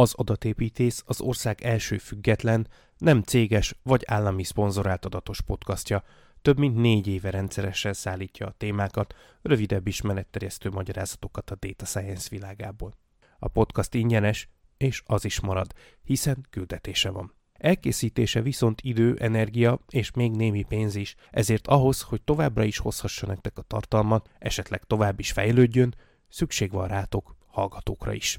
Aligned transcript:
Az 0.00 0.14
adatépítész 0.16 1.02
az 1.06 1.20
ország 1.20 1.62
első 1.62 1.98
független, 1.98 2.66
nem 2.98 3.22
céges 3.22 3.74
vagy 3.82 4.02
állami 4.06 4.44
szponzorált 4.44 5.04
adatos 5.04 5.40
podcastja. 5.40 6.04
Több 6.42 6.58
mint 6.58 6.76
négy 6.76 7.06
éve 7.06 7.30
rendszeresen 7.30 7.92
szállítja 7.92 8.46
a 8.46 8.54
témákat, 8.56 9.14
rövidebb 9.42 9.86
ismeretterjesztő 9.86 10.70
magyarázatokat 10.70 11.50
a 11.50 11.56
data 11.60 11.84
science 11.84 12.28
világából. 12.30 12.94
A 13.38 13.48
podcast 13.48 13.94
ingyenes, 13.94 14.48
és 14.76 15.02
az 15.06 15.24
is 15.24 15.40
marad, 15.40 15.72
hiszen 16.02 16.46
küldetése 16.50 17.10
van. 17.10 17.34
Elkészítése 17.52 18.42
viszont 18.42 18.80
idő, 18.80 19.16
energia 19.18 19.80
és 19.88 20.10
még 20.10 20.30
némi 20.30 20.62
pénz 20.62 20.94
is, 20.94 21.14
ezért 21.30 21.66
ahhoz, 21.66 22.00
hogy 22.00 22.22
továbbra 22.22 22.64
is 22.64 22.78
hozhassa 22.78 23.26
nektek 23.26 23.58
a 23.58 23.62
tartalmat, 23.62 24.30
esetleg 24.38 24.84
tovább 24.84 25.18
is 25.18 25.32
fejlődjön, 25.32 25.94
szükség 26.28 26.70
van 26.70 26.88
rátok, 26.88 27.36
hallgatókra 27.46 28.12
is. 28.12 28.38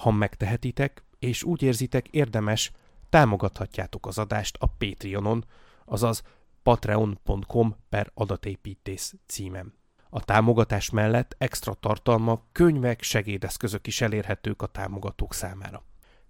Ha 0.00 0.10
megtehetitek, 0.10 1.04
és 1.18 1.42
úgy 1.42 1.62
érzitek 1.62 2.08
érdemes, 2.08 2.72
támogathatjátok 3.08 4.06
az 4.06 4.18
adást 4.18 4.56
a 4.60 4.66
Patreonon, 4.66 5.44
azaz 5.84 6.22
patreon.com 6.62 7.76
per 7.88 8.10
adatépítész 8.14 9.14
címem. 9.26 9.74
A 10.10 10.24
támogatás 10.24 10.90
mellett 10.90 11.34
extra 11.38 11.74
tartalmak, 11.74 12.42
könyvek, 12.52 13.02
segédeszközök 13.02 13.86
is 13.86 14.00
elérhetők 14.00 14.62
a 14.62 14.66
támogatók 14.66 15.34
számára. 15.34 15.84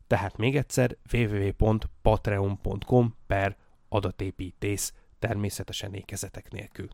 Tehát 0.07 0.37
még 0.37 0.57
egyszer 0.57 0.97
www.patreon.com 1.13 3.17
per 3.27 3.57
adatépítész 3.89 4.93
természetesen 5.19 5.95
ékezetek 5.95 6.51
nélkül. 6.51 6.89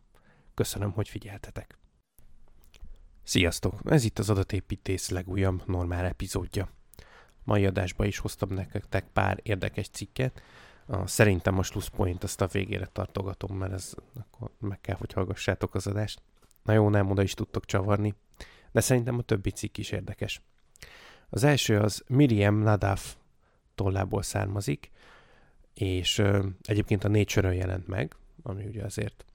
Köszönöm, 0.53 0.91
hogy 0.91 1.09
figyeltetek! 1.09 1.80
Sziasztok! 3.31 3.79
Ez 3.85 4.03
itt 4.03 4.19
az 4.19 4.29
adatépítész 4.29 5.09
legújabb 5.09 5.63
normál 5.67 6.05
epizódja. 6.05 6.69
Mai 7.43 7.65
adásba 7.65 8.05
is 8.05 8.17
hoztam 8.17 8.49
nektek 8.49 9.05
pár 9.13 9.39
érdekes 9.43 9.89
cikket. 9.89 10.41
Szerintem 11.05 11.57
a 11.57 11.63
slusszpoint 11.63 12.23
azt 12.23 12.41
a 12.41 12.47
végére 12.47 12.85
tartogatom, 12.85 13.57
mert 13.57 13.73
ez 13.73 13.93
akkor 14.13 14.51
meg 14.59 14.81
kell, 14.81 14.95
hogy 14.95 15.13
hallgassátok 15.13 15.75
az 15.75 15.87
adást. 15.87 16.21
Na 16.63 16.73
jó, 16.73 16.89
nem 16.89 17.11
oda 17.11 17.21
is 17.21 17.33
tudtok 17.33 17.65
csavarni, 17.65 18.15
de 18.71 18.79
szerintem 18.79 19.17
a 19.17 19.21
többi 19.21 19.49
cikk 19.51 19.77
is 19.77 19.91
érdekes. 19.91 20.41
Az 21.29 21.43
első 21.43 21.79
az 21.79 22.03
Miriam 22.07 22.55
Nadaf 22.55 23.15
tollából 23.75 24.21
származik, 24.23 24.91
és 25.73 26.21
egyébként 26.61 27.03
a 27.03 27.09
nature 27.09 27.53
jelent 27.53 27.87
meg, 27.87 28.15
ami 28.43 28.65
ugye 28.65 28.83
azért 28.83 29.25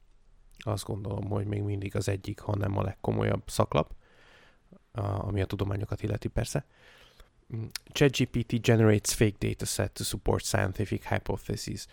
azt 0.66 0.84
gondolom, 0.84 1.28
hogy 1.28 1.46
még 1.46 1.62
mindig 1.62 1.96
az 1.96 2.08
egyik, 2.08 2.40
hanem 2.40 2.76
a 2.76 2.82
legkomolyabb 2.82 3.42
szaklap, 3.46 3.94
ami 4.92 5.40
a 5.40 5.46
tudományokat 5.46 6.02
illeti 6.02 6.28
persze. 6.28 6.66
ChatGPT 7.84 8.60
generates 8.60 9.14
fake 9.14 9.48
dataset 9.48 9.92
to 9.92 10.04
support 10.04 10.44
scientific 10.44 11.08
hypotheses. 11.08 11.86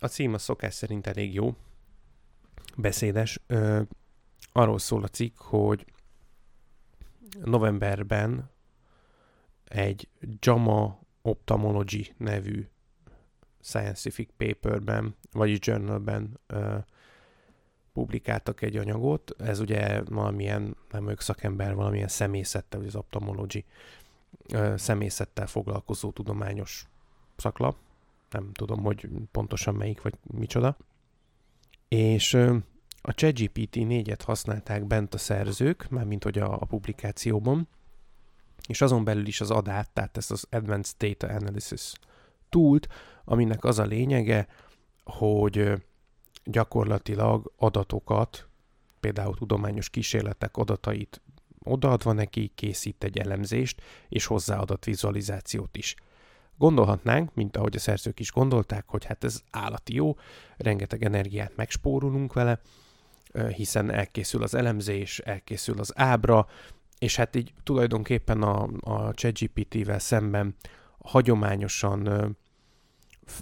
A 0.00 0.06
cím 0.06 0.34
a 0.34 0.38
szokás 0.38 0.74
szerint 0.74 1.06
elég 1.06 1.34
jó, 1.34 1.56
beszédes. 2.76 3.40
Arról 4.52 4.78
szól 4.78 5.02
a 5.02 5.08
cikk, 5.08 5.36
hogy 5.36 5.84
novemberben 7.44 8.50
egy 9.64 10.08
JAMA 10.38 11.00
Ophthalmology 11.22 12.14
nevű 12.16 12.68
scientific 13.60 14.30
paperben, 14.36 15.16
vagyis 15.32 15.58
journalben 15.60 16.40
publikáltak 17.98 18.62
egy 18.62 18.76
anyagot. 18.76 19.34
Ez 19.38 19.60
ugye 19.60 20.02
valamilyen, 20.02 20.76
nem 20.90 21.08
ők 21.08 21.20
szakember, 21.20 21.74
valamilyen 21.74 22.08
szemészettel, 22.08 22.78
vagy 22.78 22.88
az 22.88 22.96
ophthalmology 22.96 23.64
ö, 24.52 24.74
szemészettel 24.76 25.46
foglalkozó 25.46 26.10
tudományos 26.10 26.86
szaklap. 27.36 27.76
Nem 28.30 28.52
tudom, 28.52 28.82
hogy 28.82 29.08
pontosan 29.32 29.74
melyik, 29.74 30.02
vagy 30.02 30.14
micsoda. 30.22 30.76
És 31.88 32.34
a 33.02 33.12
ChatGPT 33.14 33.76
4-et 33.76 34.20
használták 34.24 34.86
bent 34.86 35.14
a 35.14 35.18
szerzők, 35.18 35.88
mármint 35.90 36.24
hogy 36.24 36.38
a, 36.38 36.52
a 36.52 36.64
publikációban, 36.64 37.68
és 38.68 38.80
azon 38.80 39.04
belül 39.04 39.26
is 39.26 39.40
az 39.40 39.50
adát, 39.50 39.90
tehát 39.90 40.16
ezt 40.16 40.30
az 40.30 40.46
Advanced 40.50 40.96
Data 40.98 41.26
Analysis 41.26 41.92
tool 42.48 42.78
aminek 43.24 43.64
az 43.64 43.78
a 43.78 43.84
lényege, 43.84 44.46
hogy 45.04 45.72
gyakorlatilag 46.50 47.52
adatokat, 47.56 48.48
például 49.00 49.34
tudományos 49.34 49.90
kísérletek 49.90 50.56
adatait 50.56 51.20
odaadva 51.64 52.12
neki, 52.12 52.50
készít 52.54 53.04
egy 53.04 53.18
elemzést, 53.18 53.82
és 54.08 54.26
hozzá 54.26 54.58
adatvizualizációt 54.58 55.76
is. 55.76 55.94
Gondolhatnánk, 56.56 57.34
mint 57.34 57.56
ahogy 57.56 57.76
a 57.76 57.78
szerzők 57.78 58.20
is 58.20 58.32
gondolták, 58.32 58.84
hogy 58.86 59.04
hát 59.04 59.24
ez 59.24 59.42
állati 59.50 59.94
jó, 59.94 60.16
rengeteg 60.56 61.04
energiát 61.04 61.56
megspórolunk 61.56 62.32
vele, 62.32 62.60
hiszen 63.54 63.90
elkészül 63.90 64.42
az 64.42 64.54
elemzés, 64.54 65.18
elkészül 65.18 65.78
az 65.78 65.92
ábra, 65.96 66.46
és 66.98 67.16
hát 67.16 67.36
így 67.36 67.52
tulajdonképpen 67.62 68.42
a, 68.42 68.68
a 68.80 69.14
ChatGPT-vel 69.14 69.98
szemben 69.98 70.54
hagyományosan 70.98 72.36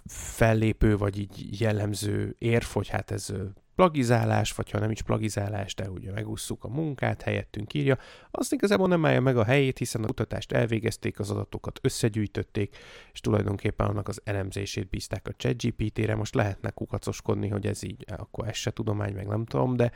fellépő, 0.06 0.96
vagy 0.96 1.18
így 1.18 1.60
jellemző 1.60 2.36
érv, 2.38 2.64
hogy 2.64 2.88
hát 2.88 3.10
ez 3.10 3.32
plagizálás, 3.76 4.52
vagy 4.52 4.70
ha 4.70 4.78
nem 4.78 4.90
is 4.90 5.02
plagizálás, 5.02 5.74
de 5.74 5.90
ugye 5.90 6.12
megússzuk 6.12 6.64
a 6.64 6.68
munkát, 6.68 7.22
helyettünk 7.22 7.74
írja, 7.74 7.98
azt 8.30 8.52
igazából 8.52 8.88
nem 8.88 9.04
állja 9.04 9.20
meg 9.20 9.36
a 9.36 9.44
helyét, 9.44 9.78
hiszen 9.78 10.02
a 10.02 10.06
kutatást 10.06 10.52
elvégezték, 10.52 11.18
az 11.18 11.30
adatokat 11.30 11.78
összegyűjtötték, 11.82 12.76
és 13.12 13.20
tulajdonképpen 13.20 13.86
annak 13.86 14.08
az 14.08 14.20
elemzését 14.24 14.88
bízták 14.88 15.28
a 15.28 15.32
ChatGPT-re. 15.32 16.14
Most 16.14 16.34
lehetne 16.34 16.70
kukacoskodni, 16.70 17.48
hogy 17.48 17.66
ez 17.66 17.82
így, 17.82 18.04
akkor 18.16 18.48
ez 18.48 18.56
se 18.56 18.70
tudomány, 18.70 19.14
meg 19.14 19.26
nem 19.26 19.44
tudom, 19.44 19.76
de 19.76 19.92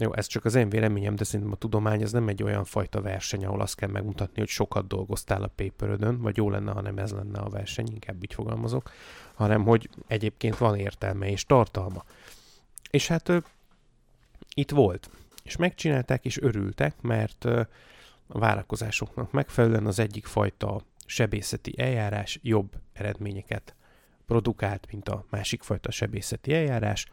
jó, 0.00 0.14
ez 0.14 0.26
csak 0.26 0.44
az 0.44 0.54
én 0.54 0.68
véleményem, 0.68 1.14
de 1.14 1.24
szerintem 1.24 1.52
a 1.54 1.56
tudomány 1.56 2.02
ez 2.02 2.12
nem 2.12 2.28
egy 2.28 2.42
olyan 2.42 2.64
fajta 2.64 3.00
verseny, 3.00 3.44
ahol 3.44 3.60
azt 3.60 3.74
kell 3.74 3.88
megmutatni, 3.88 4.40
hogy 4.40 4.48
sokat 4.48 4.86
dolgoztál 4.86 5.42
a 5.42 5.52
paperödön, 5.54 6.20
vagy 6.20 6.36
jó 6.36 6.50
lenne, 6.50 6.72
ha 6.72 6.80
nem 6.80 6.98
ez 6.98 7.12
lenne 7.12 7.38
a 7.38 7.48
verseny, 7.48 7.88
inkább 7.92 8.22
így 8.22 8.34
fogalmazok, 8.34 8.90
hanem 9.34 9.64
hogy 9.64 9.88
egyébként 10.06 10.56
van 10.56 10.76
értelme 10.76 11.30
és 11.30 11.46
tartalma. 11.46 12.04
És 12.90 13.08
hát 13.08 13.28
ö, 13.28 13.38
itt 14.54 14.70
volt. 14.70 15.10
És 15.42 15.56
megcsinálták, 15.56 16.24
és 16.24 16.40
örültek, 16.40 17.00
mert 17.00 17.44
ö, 17.44 17.60
a 18.26 18.38
várakozásoknak 18.38 19.32
megfelelően 19.32 19.86
az 19.86 19.98
egyik 19.98 20.26
fajta 20.26 20.80
sebészeti 21.06 21.74
eljárás 21.76 22.38
jobb 22.42 22.72
eredményeket 22.92 23.74
produkált, 24.26 24.86
mint 24.92 25.08
a 25.08 25.24
másik 25.30 25.62
fajta 25.62 25.90
sebészeti 25.90 26.54
eljárás, 26.54 27.06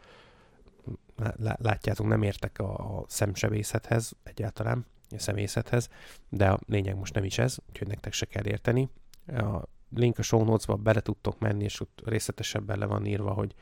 látjátok, 1.56 2.06
nem 2.06 2.22
értek 2.22 2.58
a, 2.58 2.98
a 2.98 3.04
szemsebészethez 3.08 4.12
egyáltalán, 4.22 4.86
a 5.10 5.18
szemészethez, 5.18 5.88
de 6.28 6.50
a 6.50 6.58
lényeg 6.66 6.96
most 6.96 7.14
nem 7.14 7.24
is 7.24 7.38
ez, 7.38 7.56
úgyhogy 7.68 7.86
nektek 7.86 8.12
se 8.12 8.26
kell 8.26 8.46
érteni. 8.46 8.88
A 9.26 9.62
link 9.94 10.18
a 10.18 10.22
show 10.22 10.44
notes-ba 10.44 10.76
bele 10.76 11.00
tudtok 11.00 11.38
menni, 11.38 11.64
és 11.64 11.80
ott 11.80 12.02
részletesebben 12.04 12.78
le 12.78 12.86
van 12.86 13.06
írva, 13.06 13.32
hogy 13.32 13.54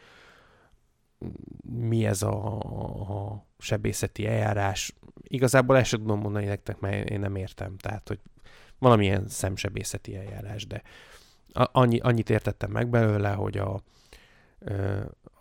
mi 1.63 2.07
ez 2.07 2.23
a, 2.23 2.59
a 2.59 3.47
sebészeti 3.59 4.27
eljárás. 4.27 4.95
Igazából 5.23 5.77
el 5.77 5.85
sem 5.85 6.01
tudom 6.01 6.21
mondani 6.21 6.45
nektek, 6.45 6.81
mert 6.81 7.09
én 7.09 7.21
nem 7.21 7.37
értem. 7.37 7.77
Tehát, 7.77 8.09
hogy 8.09 8.21
valamilyen 8.79 9.29
szemsebészeti 9.29 10.17
eljárás, 10.17 10.67
de 10.67 10.83
annyi, 11.53 11.99
annyit 11.99 12.31
értettem 12.31 12.71
meg 12.71 12.89
belőle, 12.89 13.31
hogy 13.31 13.59
a, 13.59 13.75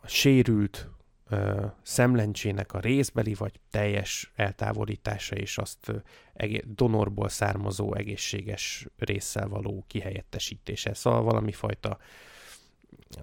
a 0.02 0.08
sérült 0.08 0.90
ö, 1.34 1.66
szemlencsének 1.82 2.74
a 2.74 2.80
részbeli 2.80 3.34
vagy 3.34 3.60
teljes 3.70 4.32
eltávolítása 4.36 5.36
és 5.36 5.58
azt 5.58 5.90
ö, 5.90 5.96
donorból 6.64 7.30
származó 7.30 7.94
egészséges 7.94 8.88
résszel 8.98 9.48
való 9.48 9.84
kihelyettesítése. 9.88 10.94
Szóval 10.94 11.22
valami 11.22 11.52
fajta 11.52 11.98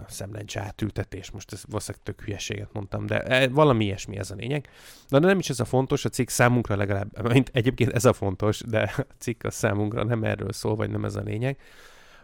szemlencse 0.08 0.60
átültetés, 0.60 1.30
most 1.30 1.52
ez 1.52 1.62
valószínűleg 1.68 2.04
tök 2.04 2.20
hülyeséget 2.20 2.72
mondtam, 2.72 3.06
de 3.06 3.22
e, 3.22 3.48
valami 3.48 3.84
ilyesmi 3.84 4.18
ez 4.18 4.30
a 4.30 4.34
lényeg. 4.34 4.68
De 5.08 5.18
nem 5.18 5.38
is 5.38 5.50
ez 5.50 5.60
a 5.60 5.64
fontos, 5.64 6.04
a 6.04 6.08
cikk 6.08 6.28
számunkra 6.28 6.76
legalább, 6.76 7.22
mint 7.32 7.50
egyébként 7.52 7.92
ez 7.92 8.04
a 8.04 8.12
fontos, 8.12 8.60
de 8.60 8.92
a 8.96 9.06
cikk 9.18 9.44
a 9.44 9.50
számunkra 9.50 10.04
nem 10.04 10.24
erről 10.24 10.52
szól, 10.52 10.76
vagy 10.76 10.90
nem 10.90 11.04
ez 11.04 11.16
a 11.16 11.20
lényeg, 11.20 11.58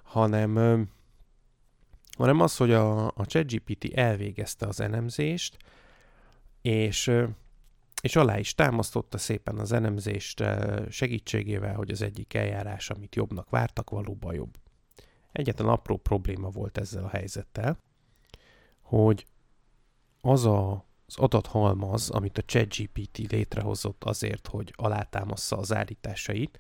hanem 0.03 0.89
hanem 2.17 2.41
az, 2.41 2.57
hogy 2.57 2.73
a, 2.73 3.07
a 3.07 3.25
ChatGPT 3.27 3.95
elvégezte 3.95 4.67
az 4.67 4.81
elemzést, 4.81 5.57
és, 6.63 7.13
és 8.03 8.17
alá 8.17 8.39
is 8.39 8.55
támasztotta 8.55 9.19
szépen 9.19 9.59
az 9.59 9.73
elemzést 9.73 10.45
segítségével, 10.91 11.75
hogy 11.75 11.91
az 11.91 12.03
egyik 12.03 12.35
eljárás, 12.35 12.91
amit 12.91 13.15
jobbnak 13.15 13.51
vártak, 13.51 13.91
valóban 13.91 14.35
jobb. 14.35 14.57
Egyetlen 15.33 15.69
apró 15.69 15.97
probléma 15.97 16.49
volt 16.49 16.79
ezzel 16.79 17.05
a 17.05 17.09
helyzettel, 17.09 17.79
hogy 18.83 19.27
az 20.21 20.45
a, 20.45 20.85
az 21.07 21.17
adathalmaz, 21.17 22.11
amit 22.11 22.39
a 22.39 22.43
ChatGPT 22.43 23.19
létrehozott 23.31 24.05
azért, 24.05 24.47
hogy 24.47 24.73
alátámassza 24.77 25.57
az 25.57 25.75
állításait, 25.75 26.59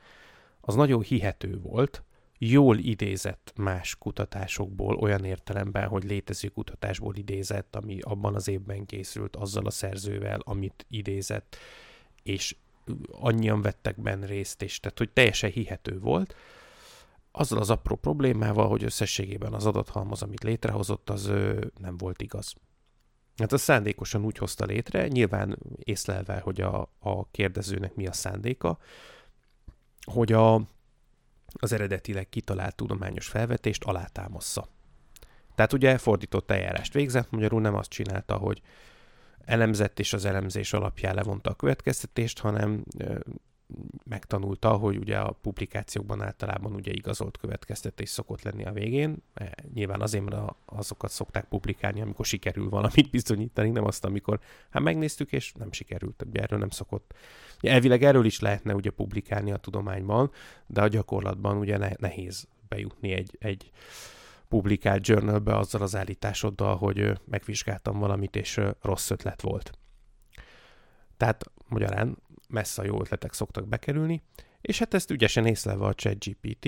az 0.61 0.75
nagyon 0.75 1.03
hihető 1.03 1.61
volt, 1.61 2.03
jól 2.39 2.79
idézett 2.79 3.53
más 3.57 3.97
kutatásokból, 3.97 4.97
olyan 4.97 5.25
értelemben, 5.25 5.89
hogy 5.89 6.05
létező 6.05 6.49
kutatásból 6.49 7.17
idézett, 7.17 7.77
ami 7.77 7.99
abban 8.01 8.35
az 8.35 8.49
évben 8.49 8.87
készült, 8.87 9.37
azzal 9.37 9.67
a 9.67 9.71
szerzővel, 9.71 10.41
amit 10.45 10.87
idézett, 10.89 11.57
és 12.23 12.57
annyian 13.11 13.63
vettek 13.63 14.01
benne 14.01 14.27
részt, 14.27 14.63
és 14.63 14.81
tehát, 14.81 14.99
hogy 14.99 15.11
teljesen 15.11 15.51
hihető 15.51 15.99
volt, 15.99 16.35
azzal 17.33 17.59
az 17.59 17.71
apró 17.71 17.97
problémával, 17.97 18.69
hogy 18.69 18.85
összességében 18.85 19.53
az 19.53 19.67
adathalmaz, 19.67 20.23
amit 20.23 20.43
létrehozott, 20.43 21.11
az 21.11 21.27
ö, 21.27 21.67
nem 21.79 21.97
volt 21.97 22.23
igaz. 22.23 22.55
Hát 23.37 23.53
az 23.53 23.61
szándékosan 23.61 24.25
úgy 24.25 24.39
hozta 24.39 24.65
létre, 24.65 25.09
nyilván 25.09 25.59
észlelve, 25.79 26.41
hogy 26.41 26.61
a, 26.61 26.91
a 26.99 27.31
kérdezőnek 27.31 27.95
mi 27.95 28.07
a 28.07 28.13
szándéka, 28.13 28.79
hogy 30.13 30.33
a, 30.33 30.63
az 31.59 31.73
eredetileg 31.73 32.29
kitalált 32.29 32.77
tudományos 32.77 33.27
felvetést 33.27 33.85
alátámassza. 33.85 34.69
Tehát 35.55 35.73
ugye 35.73 35.99
fordított 35.99 36.51
eljárást 36.51 36.93
végzett, 36.93 37.31
magyarul 37.31 37.61
nem 37.61 37.75
azt 37.75 37.91
csinálta, 37.91 38.37
hogy 38.37 38.63
elemzett 39.45 39.99
és 39.99 40.13
az 40.13 40.25
elemzés 40.25 40.73
alapján 40.73 41.15
levonta 41.15 41.51
a 41.51 41.55
következtetést, 41.55 42.39
hanem 42.39 42.85
megtanulta, 44.05 44.73
hogy 44.73 44.97
ugye 44.97 45.19
a 45.19 45.33
publikációkban 45.33 46.23
általában 46.23 46.75
ugye 46.75 46.93
igazolt 46.93 47.37
következtetés 47.39 48.09
szokott 48.09 48.43
lenni 48.43 48.65
a 48.65 48.73
végén. 48.73 49.23
E, 49.35 49.55
nyilván 49.75 50.01
azért, 50.01 50.25
mert 50.25 50.55
azokat 50.65 51.11
szokták 51.11 51.45
publikálni, 51.45 52.01
amikor 52.01 52.25
sikerül 52.25 52.69
valamit 52.69 53.11
bizonyítani, 53.11 53.71
nem 53.71 53.85
azt, 53.85 54.05
amikor 54.05 54.41
hát 54.71 54.83
megnéztük, 54.83 55.33
és 55.33 55.53
nem 55.53 55.73
sikerült. 55.73 56.25
Ugye 56.27 56.41
erről 56.41 56.59
nem 56.59 56.71
szokott. 56.71 57.15
Elvileg 57.61 58.03
erről 58.03 58.25
is 58.25 58.41
lehetne 58.41 58.75
ugye 58.75 58.91
publikálni 58.91 59.53
a 59.53 59.57
tudományban, 59.57 60.31
de 60.67 60.83
a 60.83 60.89
gyakorlatban 60.89 61.57
ugye 61.57 61.79
nehéz 61.99 62.49
bejutni 62.69 63.13
egy, 63.13 63.37
egy 63.39 63.71
publikált 64.49 65.07
journalbe 65.07 65.57
azzal 65.57 65.83
az 65.83 65.97
állításoddal, 65.97 66.77
hogy 66.77 67.21
megvizsgáltam 67.25 67.99
valamit, 67.99 68.37
és 68.37 68.61
rossz 68.83 69.11
ötlet 69.11 69.43
volt. 69.43 69.71
Tehát 71.17 71.45
magyarán 71.69 72.19
messze 72.49 72.83
a 72.83 72.85
jó 72.85 73.01
ötletek 73.01 73.33
szoktak 73.33 73.69
bekerülni, 73.69 74.23
és 74.61 74.79
hát 74.79 74.95
ezt 74.95 75.11
ügyesen 75.11 75.47
észlelve 75.47 75.85
a 75.85 75.95
ChatGPT, 75.95 76.67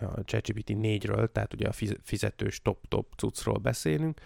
a 0.00 0.24
ChatGPT 0.24 0.70
4-ről, 0.70 1.32
tehát 1.32 1.54
ugye 1.54 1.68
a 1.68 1.72
fizetős 2.02 2.62
top-top 2.62 3.06
cuccról 3.16 3.58
beszélünk, 3.58 4.20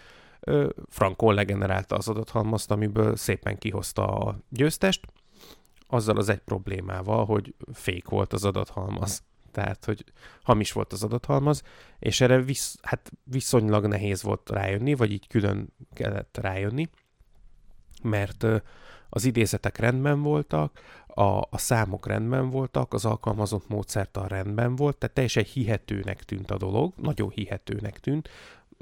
Frankon 0.89 1.33
legenerálta 1.33 1.95
az 1.95 2.07
adathalmazt, 2.07 2.71
amiből 2.71 3.15
szépen 3.15 3.57
kihozta 3.57 4.07
a 4.07 4.37
győztest, 4.49 5.05
azzal 5.87 6.17
az 6.17 6.29
egy 6.29 6.39
problémával, 6.39 7.25
hogy 7.25 7.55
fék 7.73 8.09
volt 8.09 8.33
az 8.33 8.45
adathalmaz. 8.45 9.23
Tehát, 9.51 9.85
hogy 9.85 10.03
hamis 10.43 10.71
volt 10.71 10.93
az 10.93 11.03
adathalmaz, 11.03 11.63
és 11.99 12.21
erre 12.21 12.41
visz, 12.41 12.77
hát 12.81 13.11
viszonylag 13.23 13.85
nehéz 13.85 14.23
volt 14.23 14.49
rájönni, 14.49 14.93
vagy 14.93 15.11
így 15.11 15.27
külön 15.27 15.73
kellett 15.93 16.37
rájönni, 16.41 16.89
mert 18.03 18.45
az 19.09 19.25
idézetek 19.25 19.77
rendben 19.77 20.21
voltak, 20.21 20.79
a, 21.07 21.41
a 21.49 21.57
számok 21.57 22.07
rendben 22.07 22.49
voltak, 22.49 22.93
az 22.93 23.05
alkalmazott 23.05 23.67
módszertan 23.67 24.27
rendben 24.27 24.75
volt, 24.75 24.97
tehát 24.97 25.15
teljesen 25.15 25.43
hihetőnek 25.43 26.23
tűnt 26.23 26.51
a 26.51 26.57
dolog, 26.57 26.93
nagyon 26.95 27.29
hihetőnek 27.29 27.99
tűnt, 27.99 28.29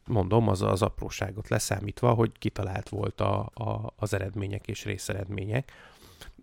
mondom, 0.06 0.48
az 0.48 0.62
az 0.62 0.82
apróságot 0.82 1.50
leszámítva, 1.50 2.14
hogy 2.14 2.32
kitalált 2.40 2.90
volt 2.90 3.22
a, 3.22 3.50
a, 3.54 3.94
az 3.96 4.14
eredmények 4.14 4.68
és 4.68 4.86
részeredmények. 4.86 5.72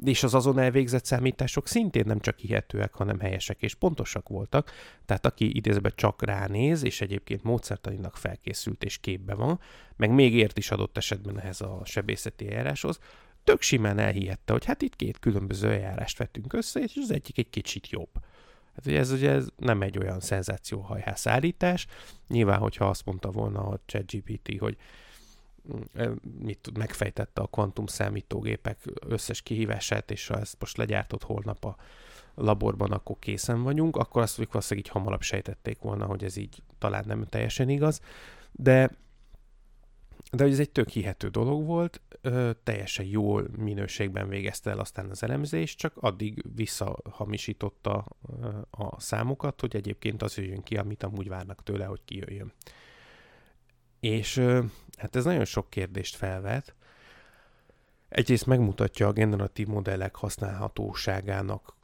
És 0.05 0.23
az 0.23 0.35
azon 0.35 0.59
elvégzett 0.59 1.05
számítások 1.05 1.69
szintén 1.69 2.05
nem 2.07 2.21
csak 2.21 2.39
hihetőek, 2.39 2.95
hanem 2.95 3.21
helyesek 3.21 3.63
és 3.63 3.75
pontosak 3.75 4.29
voltak. 4.29 4.71
Tehát 5.07 5.27
aki 5.27 5.57
idézve 5.57 5.91
csak 5.91 6.23
ránéz, 6.23 6.83
és 6.83 7.01
egyébként 7.01 7.43
módszertanilag 7.43 8.15
felkészült 8.15 8.85
és 8.85 8.99
képbe 8.99 9.35
van, 9.35 9.61
meg 9.97 10.11
még 10.11 10.35
ért 10.35 10.59
is 10.59 10.71
adott 10.71 10.97
esetben 10.97 11.41
ehhez 11.41 11.61
a 11.61 11.81
sebészeti 11.85 12.49
eljáráshoz, 12.49 12.99
tök 13.45 13.63
simán 13.63 13.99
elhihette, 13.99 14.53
hogy 14.53 14.65
hát 14.65 14.83
itt 14.83 14.97
két 14.97 15.19
különböző 15.19 15.71
eljárást 15.71 16.19
vettünk 16.19 16.53
össze, 16.53 16.81
és 16.81 16.93
az 16.97 17.11
egyik 17.11 17.39
egy 17.39 17.51
kicsit 17.51 17.89
jobb. 17.89 18.11
Hát 18.75 18.87
ugye 18.87 18.99
ez 18.99 19.11
ugye 19.11 19.31
ez 19.31 19.47
nem 19.57 19.83
egy 19.83 19.99
olyan 19.99 20.21
szenzációhajhász 20.21 21.27
állítás. 21.27 21.87
Nyilván, 22.29 22.59
hogyha 22.59 22.89
azt 22.89 23.05
mondta 23.05 23.31
volna 23.31 23.61
a 23.67 23.81
ChatGPT, 23.87 24.59
hogy 24.59 24.77
mit 26.39 26.59
tud, 26.59 26.79
megfejtette 26.79 27.41
a 27.41 27.47
kvantum 27.47 27.87
számítógépek 27.87 28.79
összes 29.07 29.43
kihívását, 29.43 30.11
és 30.11 30.27
ha 30.27 30.39
ezt 30.39 30.57
most 30.59 30.77
legyártott 30.77 31.23
holnap 31.23 31.65
a 31.65 31.77
laborban, 32.35 32.93
akkor 32.93 33.17
készen 33.19 33.63
vagyunk, 33.63 33.97
akkor 33.97 34.23
azt 34.23 34.31
mondjuk 34.31 34.53
valószínűleg 34.53 34.87
így 34.87 34.93
hamarabb 34.93 35.23
sejtették 35.23 35.79
volna, 35.79 36.07
hogy 36.07 36.25
ez 36.25 36.37
így 36.37 36.63
talán 36.79 37.05
nem 37.07 37.25
teljesen 37.25 37.69
igaz, 37.69 38.01
de 38.53 38.91
de 40.33 40.43
hogy 40.43 40.53
ez 40.53 40.59
egy 40.59 40.71
tök 40.71 40.89
hihető 40.89 41.29
dolog 41.29 41.65
volt, 41.67 42.01
ö, 42.21 42.51
teljesen 42.63 43.05
jól 43.07 43.47
minőségben 43.57 44.29
végezte 44.29 44.71
el 44.71 44.79
aztán 44.79 45.11
az 45.11 45.23
elemzést, 45.23 45.79
csak 45.79 45.93
addig 45.97 46.45
visszahamisította 46.55 48.07
ö, 48.43 48.49
a 48.71 49.01
számokat, 49.01 49.61
hogy 49.61 49.77
egyébként 49.77 50.23
az 50.23 50.37
jöjjön 50.37 50.63
ki, 50.63 50.77
amit 50.77 51.03
amúgy 51.03 51.29
várnak 51.29 51.63
tőle, 51.63 51.85
hogy 51.85 52.01
kijöjjön. 52.05 52.53
És 54.01 54.39
hát 54.99 55.17
ez 55.17 55.25
nagyon 55.25 55.45
sok 55.45 55.71
kérdést 55.71 56.17
felvet. 56.17 56.75
Egyrészt 58.09 58.47
megmutatja 58.47 59.07
a 59.09 59.13
generatív 59.13 59.67
modellek 59.67 60.15
használhatóságának 60.15 61.75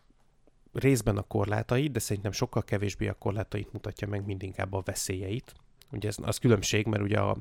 részben 0.72 1.16
a 1.16 1.22
korlátait, 1.22 1.92
de 1.92 1.98
szerintem 1.98 2.32
sokkal 2.32 2.62
kevésbé 2.62 3.08
a 3.08 3.14
korlátait 3.14 3.72
mutatja 3.72 4.08
meg, 4.08 4.26
mind 4.26 4.42
inkább 4.42 4.72
a 4.72 4.82
veszélyeit. 4.84 5.54
Ugye 5.92 6.08
ez 6.08 6.16
az 6.22 6.38
különbség, 6.38 6.86
mert 6.86 7.02
ugye 7.02 7.18
a 7.18 7.36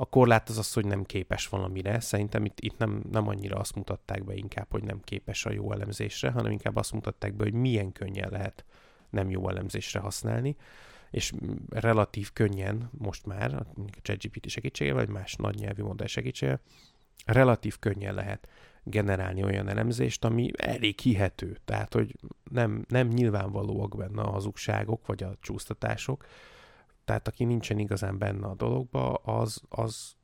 a 0.00 0.06
korlát 0.06 0.48
az 0.48 0.58
az, 0.58 0.72
hogy 0.72 0.86
nem 0.86 1.04
képes 1.04 1.48
valamire. 1.48 2.00
Szerintem 2.00 2.44
itt, 2.44 2.60
itt 2.60 2.78
nem, 2.78 3.02
nem 3.10 3.28
annyira 3.28 3.56
azt 3.56 3.74
mutatták 3.74 4.24
be 4.24 4.34
inkább, 4.34 4.66
hogy 4.70 4.82
nem 4.82 5.00
képes 5.00 5.46
a 5.46 5.52
jó 5.52 5.72
elemzésre, 5.72 6.30
hanem 6.30 6.52
inkább 6.52 6.76
azt 6.76 6.92
mutatták 6.92 7.34
be, 7.34 7.44
hogy 7.44 7.52
milyen 7.52 7.92
könnyen 7.92 8.30
lehet 8.30 8.64
nem 9.10 9.30
jó 9.30 9.48
elemzésre 9.48 10.00
használni, 10.00 10.56
és 11.10 11.32
relatív 11.68 12.32
könnyen 12.32 12.90
most 12.98 13.26
már, 13.26 13.54
a 13.54 13.66
ChatGPT 14.02 14.48
segítségével, 14.48 15.04
vagy 15.04 15.14
más 15.14 15.34
nagy 15.34 15.54
nyelvi 15.54 15.82
modell 15.82 16.06
segítségével, 16.06 16.60
relatív 17.26 17.78
könnyen 17.78 18.14
lehet 18.14 18.48
generálni 18.82 19.42
olyan 19.44 19.68
elemzést, 19.68 20.24
ami 20.24 20.50
elég 20.56 20.98
hihető. 20.98 21.58
Tehát, 21.64 21.94
hogy 21.94 22.14
nem, 22.50 22.84
nem 22.88 23.08
nyilvánvalóak 23.08 23.96
benne 23.96 24.22
a 24.22 24.30
hazugságok, 24.30 25.06
vagy 25.06 25.22
a 25.22 25.36
csúsztatások, 25.40 26.24
tehát 27.04 27.28
aki 27.28 27.44
nincsen 27.44 27.78
igazán 27.78 28.18
benne 28.18 28.46
a 28.46 28.54
dologba, 28.54 29.14
az, 29.14 29.62
az 29.68 30.16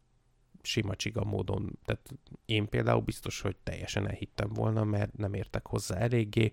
sima 0.63 0.97
csiga 0.97 1.25
módon, 1.25 1.79
tehát 1.85 2.11
én 2.45 2.69
például 2.69 3.01
biztos, 3.01 3.41
hogy 3.41 3.57
teljesen 3.63 4.09
elhittem 4.09 4.49
volna, 4.49 4.85
mert 4.85 5.17
nem 5.17 5.35
értek 5.35 5.67
hozzá 5.67 5.97
eléggé, 5.97 6.53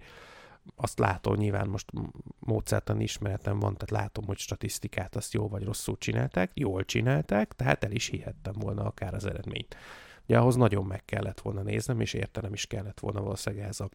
azt 0.75 0.99
látom, 0.99 1.35
nyilván 1.35 1.67
most 1.67 1.91
módszertan 2.39 2.99
ismeretem 2.99 3.59
van, 3.59 3.73
tehát 3.73 4.03
látom, 4.03 4.25
hogy 4.25 4.37
statisztikát 4.37 5.15
azt 5.15 5.33
jól 5.33 5.47
vagy 5.47 5.63
rosszul 5.63 5.97
csinálták, 5.97 6.51
jól 6.53 6.85
csinálták, 6.85 7.53
tehát 7.53 7.83
el 7.83 7.91
is 7.91 8.07
hihettem 8.07 8.53
volna 8.53 8.83
akár 8.83 9.13
az 9.13 9.25
eredményt. 9.25 9.75
Ugye 10.23 10.37
ahhoz 10.39 10.55
nagyon 10.55 10.85
meg 10.85 11.05
kellett 11.05 11.41
volna 11.41 11.61
néznem, 11.61 11.99
és 11.99 12.13
értenem 12.13 12.53
is 12.53 12.65
kellett 12.65 12.99
volna 12.99 13.21
valószínűleg 13.21 13.67
ez 13.67 13.79
a 13.79 13.89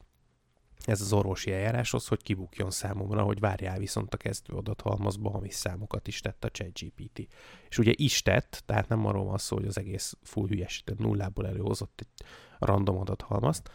ez 0.85 1.01
az 1.01 1.13
orvosi 1.13 1.53
eljáráshoz, 1.53 2.07
hogy 2.07 2.23
kibukjon 2.23 2.71
számomra, 2.71 3.23
hogy 3.23 3.41
várjál 3.41 3.79
viszont 3.79 4.15
a 4.15 4.17
kezdő 4.17 4.55
adathalmazba 4.55 5.31
hamis 5.31 5.55
számokat 5.55 6.07
is 6.07 6.21
tett 6.21 6.45
a 6.45 6.51
ChatGPT. 6.51 7.29
És 7.69 7.79
ugye 7.79 7.93
is 7.95 8.23
tett, 8.23 8.63
tehát 8.67 8.89
nem 8.89 9.07
arról 9.07 9.25
van 9.25 9.39
szó, 9.39 9.57
hogy 9.57 9.67
az 9.67 9.79
egész 9.79 10.17
full 10.23 10.49
hülyesített 10.49 10.99
nullából 10.99 11.47
előhozott 11.47 12.01
egy 12.01 12.27
random 12.59 12.99
adathalmazt, 12.99 13.71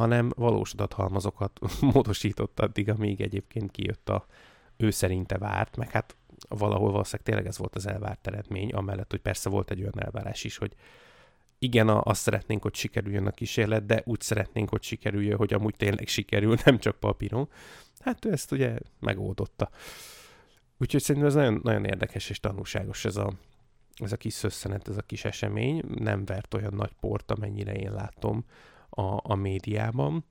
hanem 0.00 0.30
valós 0.36 0.72
adathalmazokat 0.72 1.60
módosított 1.92 2.60
addig, 2.60 2.88
amíg 2.88 3.20
egyébként 3.20 3.70
kijött 3.70 4.08
a 4.08 4.26
ő 4.76 4.90
szerinte 4.90 5.38
várt, 5.38 5.76
meg 5.76 5.90
hát 5.90 6.16
valahol 6.48 6.90
valószínűleg 6.90 7.26
tényleg 7.26 7.46
ez 7.46 7.58
volt 7.58 7.76
az 7.76 7.86
elvárt 7.86 8.26
eredmény, 8.26 8.70
amellett, 8.70 9.10
hogy 9.10 9.20
persze 9.20 9.48
volt 9.48 9.70
egy 9.70 9.80
olyan 9.80 10.02
elvárás 10.02 10.44
is, 10.44 10.56
hogy 10.56 10.74
igen, 11.58 11.88
azt 11.88 12.20
szeretnénk, 12.20 12.62
hogy 12.62 12.74
sikerüljön 12.74 13.26
a 13.26 13.30
kísérlet, 13.30 13.86
de 13.86 14.02
úgy 14.04 14.20
szeretnénk, 14.20 14.68
hogy 14.68 14.82
sikerüljön, 14.82 15.36
hogy 15.36 15.52
amúgy 15.52 15.74
tényleg 15.76 16.08
sikerül, 16.08 16.56
nem 16.64 16.78
csak 16.78 16.96
papíron. 16.96 17.48
Hát 17.98 18.24
ő 18.24 18.32
ezt 18.32 18.52
ugye 18.52 18.78
megoldotta. 19.00 19.70
Úgyhogy 20.78 21.02
szerintem 21.02 21.30
ez 21.30 21.36
nagyon, 21.36 21.60
nagyon 21.62 21.84
érdekes 21.84 22.30
és 22.30 22.40
tanulságos 22.40 23.04
ez 23.04 23.16
a, 23.16 23.32
ez 23.94 24.12
a 24.12 24.16
kis 24.16 24.32
szösszenet, 24.32 24.88
ez 24.88 24.96
a 24.96 25.02
kis 25.02 25.24
esemény. 25.24 25.82
Nem 25.98 26.24
vert 26.24 26.54
olyan 26.54 26.74
nagy 26.74 26.92
port, 27.00 27.30
amennyire 27.30 27.72
én 27.74 27.92
látom 27.92 28.44
a, 28.90 29.32
a 29.32 29.34
médiában. 29.34 30.24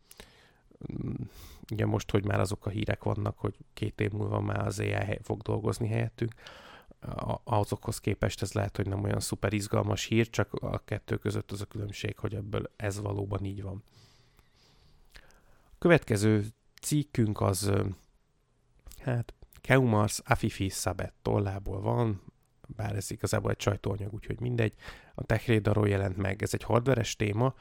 Ugye 1.71 1.85
most, 1.85 2.11
hogy 2.11 2.25
már 2.25 2.39
azok 2.39 2.65
a 2.65 2.69
hírek 2.69 3.03
vannak, 3.03 3.37
hogy 3.37 3.55
két 3.73 4.01
év 4.01 4.11
múlva 4.11 4.39
már 4.39 4.65
az 4.65 4.79
AI 4.79 5.19
fog 5.21 5.41
dolgozni 5.41 5.87
helyettünk, 5.87 6.33
azokhoz 7.43 7.99
képest 7.99 8.41
ez 8.41 8.51
lehet, 8.51 8.75
hogy 8.75 8.87
nem 8.87 9.03
olyan 9.03 9.19
szuper 9.19 9.53
izgalmas 9.53 10.03
hír, 10.03 10.29
csak 10.29 10.53
a 10.53 10.81
kettő 10.85 11.17
között 11.17 11.51
az 11.51 11.61
a 11.61 11.65
különbség, 11.65 12.17
hogy 12.17 12.35
ebből 12.35 12.71
ez 12.75 13.01
valóban 13.01 13.45
így 13.45 13.61
van. 13.61 13.83
A 15.65 15.77
következő 15.77 16.45
cikkünk 16.81 17.41
az, 17.41 17.71
hát 18.99 19.33
Keumars 19.61 20.21
Afifi 20.25 20.69
Sabet 20.69 21.13
tollából 21.21 21.81
van, 21.81 22.21
bár 22.75 22.95
ez 22.95 23.11
igazából 23.11 23.51
egy 23.51 23.61
sajtóanyag, 23.61 24.13
úgyhogy 24.13 24.39
mindegy. 24.39 24.73
A 25.15 25.23
TechRadarról 25.23 25.89
jelent 25.89 26.17
meg, 26.17 26.41
ez 26.41 26.53
egy 26.53 26.63
hardveres 26.63 27.15
téma, 27.15 27.55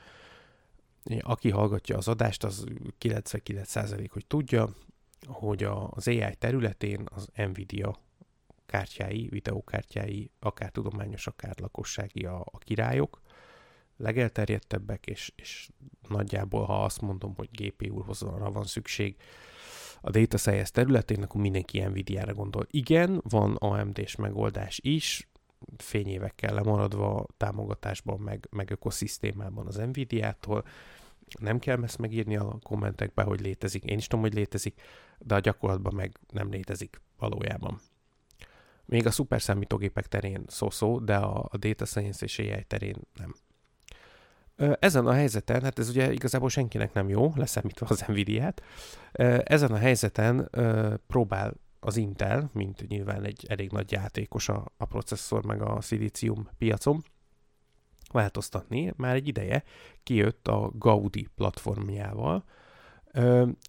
aki 1.20 1.50
hallgatja 1.50 1.96
az 1.96 2.08
adást, 2.08 2.44
az 2.44 2.64
99% 3.00 4.08
hogy 4.12 4.26
tudja, 4.26 4.68
hogy 5.26 5.64
az 5.90 6.08
AI 6.08 6.34
területén 6.38 7.06
az 7.14 7.28
Nvidia 7.34 7.98
kártyái, 8.66 9.28
videókártyái, 9.28 10.30
akár 10.40 10.70
tudományos, 10.70 11.26
akár 11.26 11.54
lakossági 11.60 12.24
a, 12.24 12.40
a 12.40 12.58
királyok, 12.58 13.20
legelterjedtebbek, 13.96 15.06
és, 15.06 15.32
és 15.36 15.68
nagyjából, 16.08 16.64
ha 16.64 16.84
azt 16.84 17.00
mondom, 17.00 17.34
hogy 17.36 17.48
GPU-hoz 17.52 18.20
van 18.20 18.64
szükség 18.64 19.16
a 20.00 20.10
data 20.10 20.36
science 20.36 20.72
területén, 20.72 21.22
akkor 21.22 21.40
mindenki 21.40 21.80
Nvidia-ra 21.80 22.34
gondol. 22.34 22.66
Igen, 22.70 23.20
van 23.28 23.54
AMD-s 23.54 24.16
megoldás 24.16 24.80
is, 24.82 25.28
fényévekkel 25.76 26.54
lemaradva 26.54 27.26
támogatásban, 27.36 28.20
meg, 28.20 28.48
meg 28.50 28.70
ökoszisztémában 28.70 29.66
az 29.66 29.76
Nvidia-tól, 29.76 30.64
nem 31.40 31.58
kell 31.58 31.82
ezt 31.82 31.98
megírni 31.98 32.36
a 32.36 32.58
kommentekbe, 32.62 33.22
hogy 33.22 33.40
létezik. 33.40 33.84
Én 33.84 33.98
is 33.98 34.06
tudom, 34.06 34.24
hogy 34.24 34.34
létezik, 34.34 34.80
de 35.18 35.34
a 35.34 35.40
gyakorlatban 35.40 35.94
meg 35.94 36.18
nem 36.32 36.50
létezik 36.50 37.00
valójában. 37.18 37.80
Még 38.84 39.06
a 39.06 39.10
szuperszámítógépek 39.10 40.06
terén 40.06 40.44
szó-szó, 40.46 40.98
de 40.98 41.16
a, 41.16 41.48
a 41.50 41.56
data 41.56 41.84
science 41.84 42.24
és 42.24 42.38
AI 42.38 42.64
terén 42.66 42.96
nem. 43.14 43.34
Ezen 44.80 45.06
a 45.06 45.12
helyzeten, 45.12 45.62
hát 45.62 45.78
ez 45.78 45.88
ugye 45.88 46.12
igazából 46.12 46.48
senkinek 46.48 46.92
nem 46.92 47.08
jó, 47.08 47.32
leszámítva 47.36 47.86
az 47.86 48.04
Nvidia-t, 48.06 48.62
ezen 49.42 49.72
a 49.72 49.76
helyzeten 49.76 50.50
próbál 51.06 51.54
az 51.80 51.96
Intel, 51.96 52.50
mint 52.52 52.88
nyilván 52.88 53.24
egy 53.24 53.46
elég 53.48 53.70
nagy 53.70 53.92
játékos 53.92 54.48
a, 54.48 54.64
a 54.76 54.84
processzor 54.84 55.44
meg 55.44 55.62
a 55.62 55.80
szilícium 55.80 56.48
piacon, 56.58 57.04
változtatni. 58.12 58.92
Már 58.96 59.14
egy 59.14 59.28
ideje 59.28 59.64
kijött 60.02 60.48
a 60.48 60.70
Gaudi 60.74 61.28
platformjával. 61.34 62.44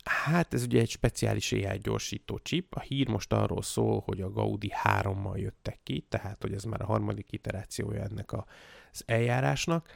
Hát 0.04 0.54
ez 0.54 0.64
ugye 0.64 0.80
egy 0.80 0.90
speciális 0.90 1.52
AI 1.52 1.78
gyorsító 1.78 2.38
chip. 2.38 2.76
A 2.76 2.80
hír 2.80 3.08
most 3.08 3.34
arról 3.34 3.62
szól, 3.62 4.02
hogy 4.06 4.22
a 4.22 4.32
Gaudi 4.32 4.72
3-mal 4.84 5.40
jöttek 5.40 5.80
ki, 5.84 6.06
tehát 6.10 6.42
hogy 6.42 6.54
ez 6.54 6.64
már 6.64 6.82
a 6.82 6.86
harmadik 6.86 7.32
iterációja 7.32 8.02
ennek 8.02 8.34
az 8.34 9.04
eljárásnak, 9.06 9.88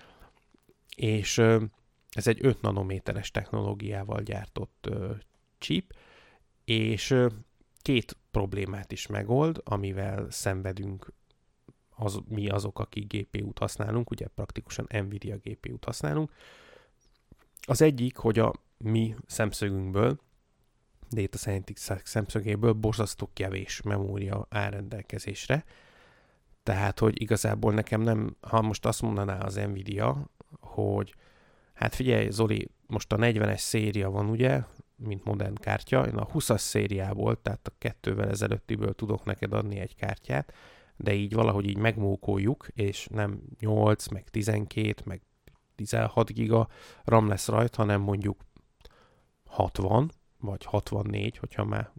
és 0.95 1.37
ez 2.11 2.27
egy 2.27 2.37
5 2.41 2.61
nanométeres 2.61 3.31
technológiával 3.31 4.21
gyártott 4.21 4.89
chip, 5.57 5.93
és 6.65 7.15
két 7.81 8.17
problémát 8.31 8.91
is 8.91 9.07
megold, 9.07 9.61
amivel 9.63 10.31
szenvedünk 10.31 11.13
az, 11.95 12.19
mi 12.27 12.49
azok, 12.49 12.79
akik 12.79 13.13
GPU-t 13.13 13.57
használunk, 13.57 14.09
ugye 14.09 14.27
praktikusan 14.27 14.87
Nvidia 14.89 15.37
GPU-t 15.37 15.85
használunk. 15.85 16.31
Az 17.61 17.81
egyik, 17.81 18.17
hogy 18.17 18.39
a 18.39 18.53
mi 18.77 19.15
szemszögünkből, 19.25 20.19
data 21.09 21.37
scientist 21.37 22.01
szemszögéből 22.03 22.73
borzasztó 22.73 23.29
kevés 23.33 23.81
memória 23.81 24.47
áll 24.49 24.69
rendelkezésre. 24.69 25.63
Tehát, 26.63 26.99
hogy 26.99 27.21
igazából 27.21 27.73
nekem 27.73 28.01
nem, 28.01 28.35
ha 28.41 28.61
most 28.61 28.85
azt 28.85 29.01
mondaná 29.01 29.39
az 29.39 29.55
Nvidia, 29.55 30.29
hogy 30.59 31.15
hát 31.73 31.95
figyelj 31.95 32.29
Zoli, 32.29 32.69
most 32.87 33.11
a 33.11 33.17
40-es 33.17 33.57
széria 33.57 34.09
van 34.09 34.29
ugye, 34.29 34.61
mint 34.95 35.23
modern 35.23 35.55
kártya, 35.55 36.07
én 36.07 36.15
a 36.15 36.27
20-as 36.27 36.57
szériából, 36.57 37.41
tehát 37.41 37.67
a 37.67 37.75
kettővel 37.77 38.29
ezelőttiből 38.29 38.93
tudok 38.93 39.25
neked 39.25 39.53
adni 39.53 39.79
egy 39.79 39.95
kártyát, 39.95 40.53
de 40.97 41.13
így 41.13 41.33
valahogy 41.33 41.65
így 41.65 41.77
megmókoljuk, 41.77 42.67
és 42.73 43.07
nem 43.11 43.41
8, 43.59 44.07
meg 44.07 44.29
12, 44.29 45.01
meg 45.05 45.21
16 45.75 46.33
giga 46.33 46.67
RAM 47.03 47.27
lesz 47.27 47.47
rajta, 47.47 47.81
hanem 47.81 48.01
mondjuk 48.01 48.45
60, 49.45 50.11
vagy 50.39 50.65
64, 50.65 51.37
hogyha 51.37 51.63
már 51.63 51.91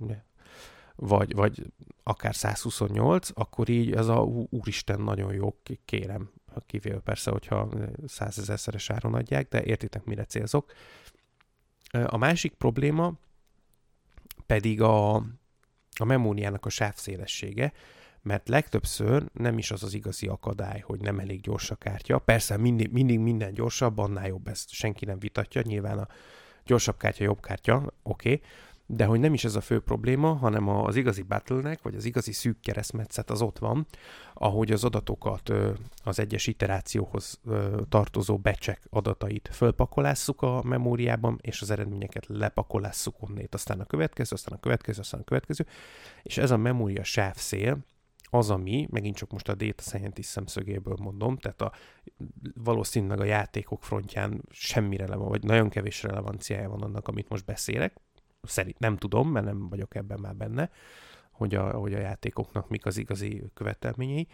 vagy, 0.96 1.34
vagy 1.34 1.72
akár 2.02 2.34
128, 2.34 3.28
akkor 3.34 3.68
így 3.68 3.92
ez 3.92 4.08
a 4.08 4.20
úristen 4.50 5.00
nagyon 5.00 5.32
jó, 5.32 5.56
kérem, 5.84 6.30
kivéve 6.66 6.98
persze, 6.98 7.30
hogyha 7.30 7.68
százezerszeres 8.06 8.90
áron 8.90 9.14
adják, 9.14 9.48
de 9.48 9.64
értitek, 9.64 10.04
mire 10.04 10.24
célzok. 10.24 10.72
A 12.06 12.16
másik 12.16 12.54
probléma 12.54 13.12
pedig 14.46 14.80
a, 14.80 15.14
a 15.96 16.04
memóriának 16.04 16.66
a 16.66 16.68
sávszélessége, 16.68 17.72
mert 18.24 18.48
legtöbbször 18.48 19.24
nem 19.32 19.58
is 19.58 19.70
az 19.70 19.82
az 19.82 19.94
igazi 19.94 20.26
akadály, 20.26 20.80
hogy 20.80 21.00
nem 21.00 21.18
elég 21.18 21.40
gyors 21.40 21.70
a 21.70 21.74
kártya. 21.74 22.18
Persze 22.18 22.56
mindig, 22.56 22.92
mindig 22.92 23.18
minden 23.18 23.54
gyorsabb, 23.54 23.98
annál 23.98 24.26
jobb, 24.26 24.48
ezt 24.48 24.70
senki 24.70 25.04
nem 25.04 25.18
vitatja, 25.18 25.62
nyilván 25.64 25.98
a 25.98 26.06
gyorsabb 26.64 26.96
kártya 26.96 27.24
jobb 27.24 27.40
kártya, 27.40 27.92
oké, 28.02 28.32
okay. 28.32 28.42
de 28.86 29.04
hogy 29.04 29.20
nem 29.20 29.34
is 29.34 29.44
ez 29.44 29.54
a 29.54 29.60
fő 29.60 29.80
probléma, 29.80 30.32
hanem 30.32 30.68
az 30.68 30.96
igazi 30.96 31.22
battlenek, 31.22 31.82
vagy 31.82 31.94
az 31.94 32.04
igazi 32.04 32.32
szűk 32.32 32.60
keresztmetszet 32.60 33.30
az 33.30 33.42
ott 33.42 33.58
van, 33.58 33.86
ahogy 34.34 34.72
az 34.72 34.84
adatokat, 34.84 35.52
az 36.04 36.18
egyes 36.18 36.46
iterációhoz 36.46 37.40
tartozó 37.88 38.38
becsek 38.38 38.86
adatait 38.90 39.50
fölpakolásszuk 39.52 40.42
a 40.42 40.62
memóriában, 40.62 41.38
és 41.42 41.60
az 41.60 41.70
eredményeket 41.70 42.26
lepakolásszuk 42.26 43.14
onnét, 43.20 43.54
aztán 43.54 43.80
a 43.80 43.84
következő, 43.84 44.34
aztán 44.34 44.54
a 44.54 44.60
következő, 44.60 45.00
aztán 45.00 45.20
a 45.20 45.24
következő, 45.24 45.66
és 46.22 46.38
ez 46.38 46.50
a 46.50 46.56
memória 46.56 47.04
sávszél, 47.04 47.78
az, 48.34 48.50
ami, 48.50 48.86
megint 48.90 49.16
csak 49.16 49.30
most 49.30 49.48
a 49.48 49.54
data 49.54 49.82
scientist 49.82 50.28
szemszögéből 50.28 50.96
mondom, 51.00 51.36
tehát 51.36 51.60
a, 51.60 51.72
valószínűleg 52.54 53.20
a 53.20 53.24
játékok 53.24 53.82
frontján 53.82 54.42
semmi 54.50 54.96
relevan, 54.96 55.28
vagy 55.28 55.42
nagyon 55.42 55.68
kevés 55.68 56.02
relevanciája 56.02 56.68
van 56.68 56.82
annak, 56.82 57.08
amit 57.08 57.28
most 57.28 57.44
beszélek. 57.44 57.96
Szerint 58.42 58.78
nem 58.78 58.96
tudom, 58.96 59.30
mert 59.30 59.46
nem 59.46 59.68
vagyok 59.68 59.94
ebben 59.94 60.20
már 60.20 60.36
benne, 60.36 60.70
hogy 61.30 61.54
a, 61.54 61.70
hogy 61.70 61.94
a 61.94 61.98
játékoknak 61.98 62.68
mik 62.68 62.86
az 62.86 62.96
igazi 62.96 63.42
követelményei. 63.54 64.26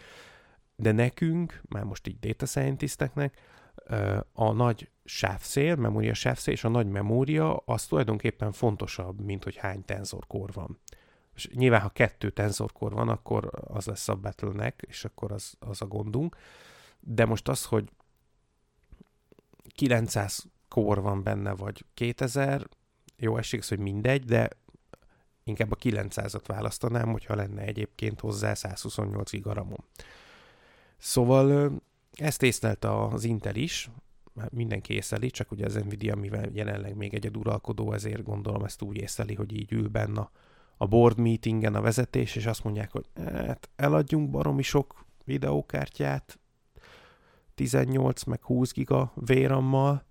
De 0.77 0.93
nekünk, 0.93 1.63
már 1.69 1.85
most 1.85 2.07
így 2.07 2.19
data 2.19 2.47
scientisteknek, 2.47 3.41
a 4.33 4.53
nagy 4.53 4.91
sávszél, 5.05 5.77
memória 5.77 6.15
sávszél 6.15 6.55
és 6.55 6.65
a 6.65 6.69
nagy 6.69 6.87
memória 6.87 7.57
az 7.57 7.87
tulajdonképpen 7.87 8.53
fontosabb, 8.53 9.21
mint 9.21 9.45
hogy 9.45 9.57
hány 9.57 9.85
tenzorkor 9.85 10.53
van. 10.53 10.79
És 11.41 11.49
nyilván, 11.55 11.81
ha 11.81 11.89
kettő 11.89 12.31
tenzorkor 12.31 12.93
van, 12.93 13.09
akkor 13.09 13.51
az 13.65 13.87
lesz 13.87 14.09
a 14.09 14.15
battle 14.15 14.75
és 14.77 15.05
akkor 15.05 15.33
az, 15.33 15.55
az 15.59 15.83
a 15.83 15.87
gondunk. 15.87 16.37
De 17.01 17.25
most 17.25 17.49
az, 17.49 17.65
hogy 17.65 17.91
900 19.75 20.47
kor 20.69 21.01
van 21.01 21.23
benne, 21.23 21.53
vagy 21.53 21.85
2000, 21.95 22.69
jó 23.17 23.37
esik, 23.37 23.69
hogy 23.69 23.79
mindegy, 23.79 24.25
de 24.25 24.49
inkább 25.45 25.73
a 25.73 25.77
900-at 25.77 26.45
választanám, 26.47 27.11
hogyha 27.11 27.35
lenne 27.35 27.63
egyébként 27.63 28.21
hozzá 28.21 28.55
128 28.55 29.31
gigaramom. 29.31 29.85
Szóval 30.97 31.73
ezt 32.13 32.43
észlelte 32.43 33.05
az 33.05 33.25
Intel 33.25 33.55
is, 33.55 33.91
mindenki 34.51 34.95
észleli, 34.95 35.31
csak 35.31 35.51
ugye 35.51 35.65
az 35.65 35.75
Nvidia, 35.75 36.17
mivel 36.17 36.49
jelenleg 36.53 36.97
még 36.97 37.15
egy 37.15 37.37
uralkodó, 37.37 37.93
ezért 37.93 38.23
gondolom 38.23 38.65
ezt 38.65 38.83
úgy 38.83 38.97
észleli, 38.97 39.35
hogy 39.35 39.53
így 39.53 39.73
ül 39.73 39.89
benne 39.89 40.31
a 40.83 40.87
board 40.87 41.19
meetingen 41.19 41.75
a 41.75 41.81
vezetés, 41.81 42.37
és 42.37 42.47
azt 42.47 42.65
mondják, 42.65 42.93
hogy 42.93 43.05
hát 43.25 43.69
eladjunk 43.77 44.31
baromi 44.31 44.63
sok 44.63 45.05
videókártyát, 45.25 46.39
18 47.55 48.25
meg 48.25 48.43
20 48.43 48.73
giga 48.73 49.13
vérammal, 49.15 50.05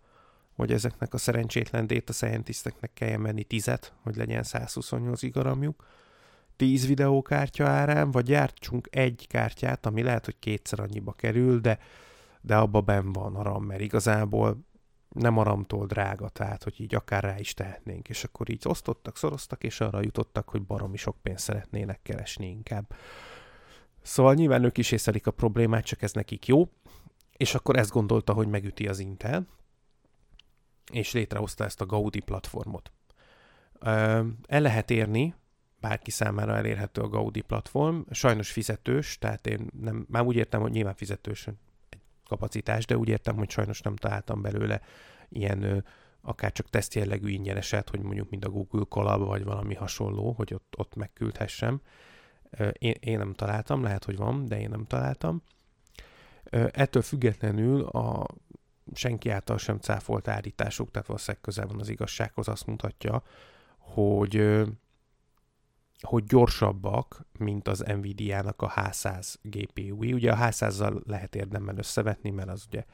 hogy 0.56 0.72
ezeknek 0.72 1.14
a 1.14 1.18
szerencsétlen 1.18 1.88
data 1.88 2.14
scientisteknek 2.14 2.94
kelljen 2.94 3.20
menni 3.20 3.44
10 3.44 3.80
hogy 4.04 4.16
legyen 4.16 4.44
128 4.44 5.22
gigaramjuk, 5.22 5.86
10 6.56 6.88
videókártya 6.88 7.68
árán, 7.68 8.12
vagy 8.12 8.26
gyártsunk 8.26 8.88
egy 8.92 9.26
kártyát, 9.30 9.86
ami 9.86 10.02
lehet, 10.02 10.26
hogy 10.26 10.40
kétszer 10.40 10.80
annyiba 10.80 11.12
kerül, 11.12 11.60
de, 11.60 11.80
de 12.42 12.56
abba 12.56 12.82
ben 12.82 13.12
van 13.12 13.36
a 13.36 13.44
RAM, 13.44 13.64
mert 13.64 13.82
igazából 13.82 14.58
nem 15.10 15.38
aramtól 15.38 15.86
drága, 15.86 16.30
tehát 16.30 16.64
hogy 16.64 16.82
így 16.82 16.96
akár 16.96 17.24
rá 17.24 17.40
is 17.40 17.54
tehetnénk. 17.54 18.10
És 18.10 18.24
akkor 18.24 18.50
így 18.50 18.62
osztottak, 18.64 19.18
szoroztak, 19.18 19.64
és 19.64 19.82
arra 19.82 20.02
jutottak, 20.02 20.50
hogy 20.50 20.62
baromi 20.62 20.98
sok 20.98 21.18
pénzt 21.22 21.44
szeretnének 21.44 22.02
keresni 22.02 22.50
inkább. 22.50 22.94
Szóval 24.02 24.34
nyilván 24.34 24.64
ők 24.64 24.78
is 24.78 24.92
észlelik 24.92 25.28
a 25.28 25.32
problémát, 25.32 25.86
csak 25.86 26.02
ez 26.02 26.12
nekik 26.12 26.48
jó, 26.48 26.70
és 27.38 27.56
akkor 27.56 27.78
ezt 27.78 27.92
gondolta, 27.92 28.34
hogy 28.34 28.48
megüti 28.48 28.88
az 28.88 29.00
Intel, 29.00 29.48
és 30.92 31.12
létrehozta 31.14 31.64
ezt 31.64 31.82
a 31.82 31.86
Gaudi 31.86 32.20
platformot. 32.20 32.92
El 34.48 34.62
lehet 34.62 34.92
érni, 34.92 35.36
bárki 35.80 36.12
számára 36.12 36.56
elérhető 36.56 37.02
a 37.02 37.08
Gaudi 37.08 37.42
platform, 37.42 38.00
sajnos 38.12 38.52
fizetős, 38.52 39.18
tehát 39.18 39.48
én 39.48 39.70
nem, 39.80 40.06
már 40.10 40.24
úgy 40.24 40.36
értem, 40.36 40.62
hogy 40.62 40.72
nyilván 40.72 40.96
fizetős, 40.96 41.48
kapacitás, 42.30 42.86
de 42.86 42.98
úgy 42.98 43.10
értem, 43.10 43.36
hogy 43.36 43.50
sajnos 43.50 43.82
nem 43.82 43.96
találtam 43.96 44.42
belőle 44.42 44.82
ilyen 45.30 45.84
akár 46.22 46.52
csak 46.52 46.70
teszt 46.70 46.94
jellegű 46.94 47.30
ingyeneset, 47.30 47.90
hogy 47.90 48.02
mondjuk 48.02 48.30
mint 48.30 48.46
a 48.46 48.50
Google 48.50 48.86
Colab, 48.90 49.26
vagy 49.26 49.44
valami 49.44 49.76
hasonló, 49.76 50.32
hogy 50.32 50.54
ott, 50.54 50.74
ott 50.78 50.96
megküldhessem. 50.96 51.82
Én, 52.72 52.96
én 53.00 53.18
nem 53.18 53.34
találtam, 53.34 53.84
lehet, 53.84 54.04
hogy 54.04 54.18
van, 54.18 54.46
de 54.46 54.60
én 54.60 54.70
nem 54.70 54.86
találtam. 54.86 55.42
Ettől 56.72 57.02
függetlenül 57.02 57.82
a 57.82 58.26
senki 58.94 59.30
által 59.30 59.58
sem 59.58 59.78
cáfolt 59.78 60.28
állítások, 60.28 60.92
tehát 60.92 61.08
valószínűleg 61.08 61.42
közel 61.42 61.68
van 61.68 61.80
az 61.80 61.90
igazsághoz, 61.90 62.48
azt 62.48 62.66
mutatja, 62.66 63.24
hogy 63.78 64.64
hogy 66.02 66.24
gyorsabbak, 66.24 67.26
mint 67.38 67.68
az 67.68 67.80
Nvidia-nak 67.80 68.62
a 68.62 68.72
H100 68.76 69.36
GPU-i. 69.42 70.14
Ugye 70.14 70.32
a 70.32 70.36
H100-zal 70.36 71.02
lehet 71.06 71.36
érdemben 71.36 71.78
összevetni, 71.78 72.30
mert 72.30 72.50
az 72.50 72.66
ugye 72.68 72.86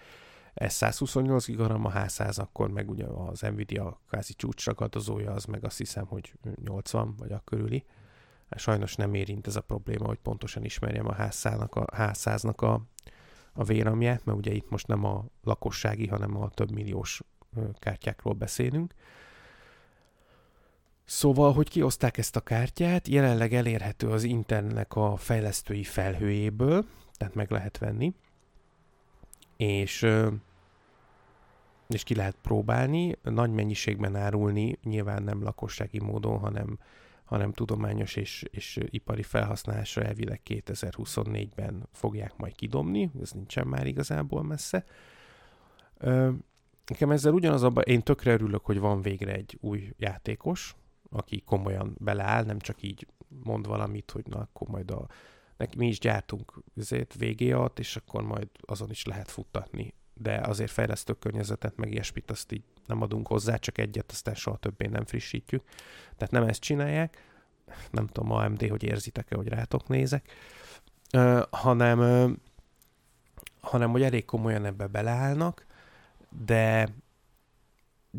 S128 0.55 1.45
GB, 1.47 1.85
a 1.85 1.91
H100, 1.91 2.39
akkor 2.39 2.69
meg 2.69 2.89
ugye 2.89 3.05
az 3.05 3.41
Nvidia 3.41 4.01
kvázi 4.07 4.33
csúcsragadozója, 4.33 5.31
az 5.31 5.45
meg 5.45 5.63
azt 5.63 5.77
hiszem, 5.77 6.05
hogy 6.05 6.33
80 6.63 7.15
vagy 7.15 7.31
a 7.31 7.41
körüli. 7.45 7.85
Sajnos 8.55 8.95
nem 8.95 9.13
érint 9.13 9.47
ez 9.47 9.55
a 9.55 9.61
probléma, 9.61 10.05
hogy 10.05 10.17
pontosan 10.17 10.63
ismerjem 10.63 11.07
a 11.07 11.15
H100-nak 11.15 11.69
a, 11.69 11.85
H100-nak 11.85 12.57
a, 12.57 12.81
a 13.53 13.63
véramját, 13.63 14.25
mert 14.25 14.37
ugye 14.37 14.51
itt 14.51 14.69
most 14.69 14.87
nem 14.87 15.03
a 15.03 15.25
lakossági, 15.43 16.07
hanem 16.07 16.37
a 16.37 16.49
több 16.49 16.71
milliós 16.71 17.21
kártyákról 17.79 18.33
beszélünk. 18.33 18.93
Szóval, 21.05 21.53
hogy 21.53 21.69
kioszták 21.69 22.17
ezt 22.17 22.35
a 22.35 22.41
kártyát, 22.41 23.07
jelenleg 23.07 23.53
elérhető 23.53 24.09
az 24.09 24.23
internetnek 24.23 24.95
a 24.95 25.15
fejlesztői 25.17 25.83
felhőjéből, 25.83 26.85
tehát 27.17 27.35
meg 27.35 27.51
lehet 27.51 27.77
venni, 27.77 28.13
és, 29.57 30.07
és 31.87 32.03
ki 32.03 32.15
lehet 32.15 32.35
próbálni, 32.41 33.15
nagy 33.23 33.51
mennyiségben 33.51 34.15
árulni, 34.15 34.79
nyilván 34.83 35.23
nem 35.23 35.43
lakossági 35.43 35.99
módon, 35.99 36.37
hanem, 36.37 36.79
hanem 37.23 37.51
tudományos 37.51 38.15
és, 38.15 38.45
és 38.51 38.79
ipari 38.89 39.23
felhasználásra 39.23 40.03
elvileg 40.03 40.41
2024-ben 40.45 41.87
fogják 41.91 42.37
majd 42.37 42.55
kidomni, 42.55 43.11
ez 43.21 43.31
nincsen 43.31 43.67
már 43.67 43.87
igazából 43.87 44.43
messze. 44.43 44.85
Nekem 46.85 47.11
ezzel 47.11 47.33
ugyanaz 47.33 47.63
abban, 47.63 47.83
én 47.83 48.01
tökre 48.01 48.33
örülök, 48.33 48.65
hogy 48.65 48.79
van 48.79 49.01
végre 49.01 49.33
egy 49.33 49.57
új 49.61 49.93
játékos, 49.97 50.75
aki 51.09 51.41
komolyan 51.45 51.95
beleáll, 51.99 52.43
nem 52.43 52.59
csak 52.59 52.81
így 52.81 53.07
mond 53.43 53.67
valamit, 53.67 54.11
hogy 54.11 54.27
na 54.27 54.39
akkor 54.39 54.67
majd 54.67 54.91
a, 54.91 55.07
neki 55.57 55.77
mi 55.77 55.87
is 55.87 55.99
gyártunk 55.99 56.53
azért 56.77 57.15
VGA-t, 57.19 57.79
és 57.79 57.95
akkor 57.95 58.23
majd 58.23 58.47
azon 58.61 58.89
is 58.89 59.05
lehet 59.05 59.31
futtatni. 59.31 59.93
De 60.13 60.41
azért 60.43 60.71
fejlesztő 60.71 61.13
környezetet, 61.13 61.75
meg 61.77 61.91
ilyesmit 61.91 62.31
azt 62.31 62.51
így 62.51 62.63
nem 62.85 63.01
adunk 63.01 63.27
hozzá, 63.27 63.55
csak 63.55 63.77
egyet, 63.77 64.11
aztán 64.11 64.35
soha 64.35 64.57
többé 64.57 64.87
nem 64.87 65.05
frissítjük. 65.05 65.63
Tehát 66.17 66.33
nem 66.33 66.43
ezt 66.43 66.61
csinálják, 66.61 67.23
nem 67.91 68.07
tudom, 68.07 68.31
AMD, 68.31 68.67
hogy 68.67 68.83
érzitek-e, 68.83 69.35
hogy 69.35 69.47
rátok 69.47 69.87
nézek, 69.87 70.31
uh, 71.13 71.41
hanem, 71.49 71.99
uh, 71.99 72.31
hanem 73.59 73.91
hogy 73.91 74.01
elég 74.01 74.25
komolyan 74.25 74.65
ebbe 74.65 74.87
beleállnak, 74.87 75.65
de 76.45 76.89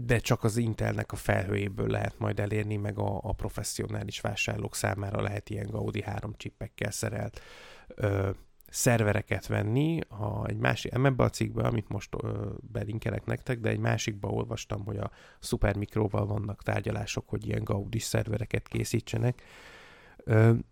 de 0.05 0.19
csak 0.19 0.45
az 0.45 0.57
Intelnek 0.57 1.13
a 1.13 1.17
felhőjéből 1.17 1.87
lehet 1.87 2.19
majd 2.19 2.41
elérni, 2.41 2.77
meg 2.77 2.99
a, 2.99 3.21
a 3.23 3.33
professzionális 3.33 4.21
vásárlók 4.21 4.75
számára 4.75 5.21
lehet 5.21 5.51
ilyen 5.51 5.67
Gaudi 5.71 6.03
3 6.03 6.35
csippekkel 6.37 6.91
szerelt 6.91 7.41
ö, 7.89 8.31
szervereket 8.69 9.47
venni. 9.47 9.99
Ha 10.09 10.47
egy 10.47 10.57
másik, 10.57 10.93
ebbe 10.93 11.25
a 11.25 11.31
cikkbe, 11.31 11.63
amit 11.63 11.89
most 11.89 12.15
ö, 12.23 12.49
belinkelek 12.61 13.25
nektek, 13.25 13.61
de 13.61 13.69
egy 13.69 13.79
másikba 13.79 14.29
olvastam, 14.29 14.85
hogy 14.85 14.97
a 14.97 15.11
Supermicroval 15.41 16.27
vannak 16.27 16.63
tárgyalások, 16.63 17.29
hogy 17.29 17.47
ilyen 17.47 17.65
Gaudi 17.65 17.99
szervereket 17.99 18.69
készítsenek. 18.69 19.43
Ö, 19.43 19.76